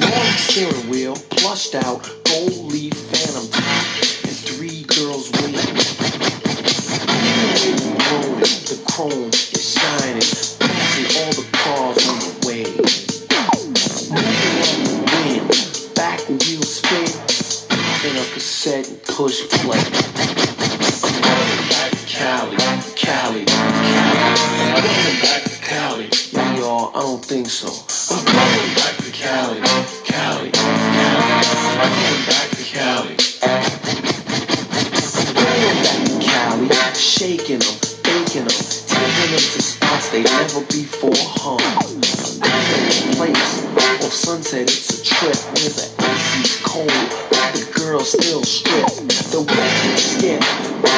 [0.00, 3.86] Long steering wheel, plushed out, gold leaf phantom top,
[4.24, 5.76] and three girls waiting.
[8.70, 10.22] The chrome is shining,
[10.60, 13.09] passing all the cars on the way.
[18.10, 19.78] In a cassette and push play.
[22.06, 22.56] Cali, Cali,
[22.96, 23.44] Cali.
[23.46, 26.08] I'm going back to Cali.
[26.32, 27.70] Yeah, y'all, I don't think so.
[28.10, 29.60] I'm going back to Cali,
[30.04, 30.50] Cali, Cali.
[31.78, 33.16] I'm going back to Cali.
[36.20, 38.58] Cali, shaking them, baking them,
[38.90, 41.60] taking them to spots they never before hung.
[43.16, 43.70] Place
[44.02, 46.88] on Sunset, it's a trip where the AC's cold,
[47.52, 48.86] the girl still strip.
[49.34, 50.40] The record skip,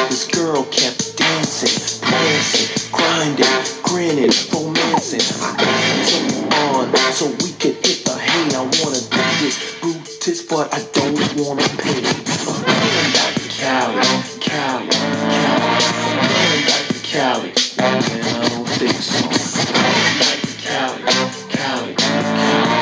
[0.09, 1.73] this girl kept dancing,
[2.05, 3.45] prancing, grinding,
[3.81, 5.25] grinning, romancing.
[5.41, 5.57] I
[6.05, 8.45] took it on so we could hit the hay.
[8.53, 12.05] I wanna do this Brutus, but I don't wanna pay.
[12.45, 13.97] I'm back to Cali,
[14.39, 15.63] Cali, Cali.
[16.29, 17.53] I'm back to Cali.
[17.79, 19.17] Man, I don't think so.
[19.73, 21.01] I'm back to Cali,
[21.49, 22.72] Cali, Cali.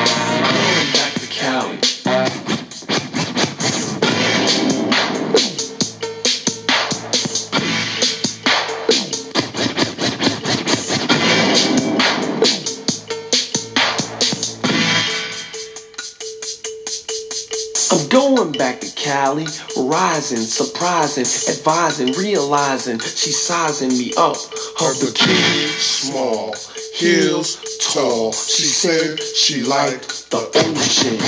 [18.62, 19.44] Back to Cali,
[19.76, 24.36] rising, surprising, advising, realizing she's sizing me up.
[24.78, 26.54] Her bikini small,
[26.94, 28.30] heels tall.
[28.30, 31.18] She said she liked the ocean.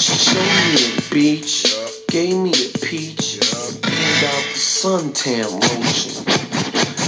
[0.00, 1.76] She showed me the beach,
[2.08, 3.84] gave me a peach, and
[4.32, 6.24] out the suntan lotion.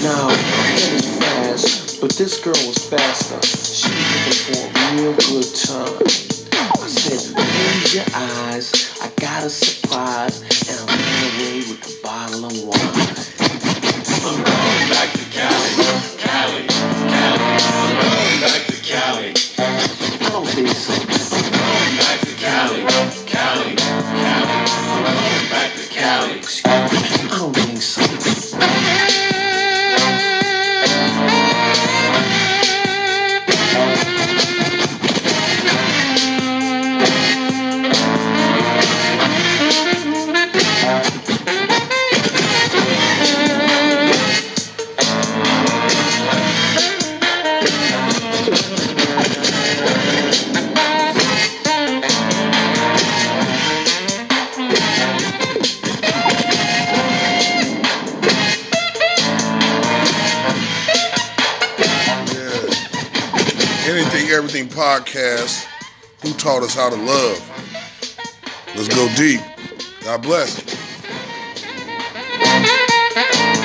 [0.04, 0.28] Now,
[0.76, 3.40] is fast, but this girl was faster.
[3.40, 5.96] She was looking for a real good time.
[6.52, 8.85] I said, close your eyes.
[9.00, 12.80] I got a surprise, and I'm ran away with a bottle of wine.
[14.24, 15.70] I'm going back to Cali,
[16.16, 16.66] Cali,
[17.12, 17.46] Cali.
[17.76, 19.34] I'm going back to Cali.
[19.58, 20.94] I don't think so.
[20.94, 22.80] I'm going back to Cali,
[23.26, 24.56] Cali, Cali.
[24.88, 26.65] I'm going back to Cali.
[64.76, 65.64] Podcast.
[66.22, 67.40] Who taught us how to love?
[68.76, 69.40] Let's go deep.
[70.04, 70.75] God bless.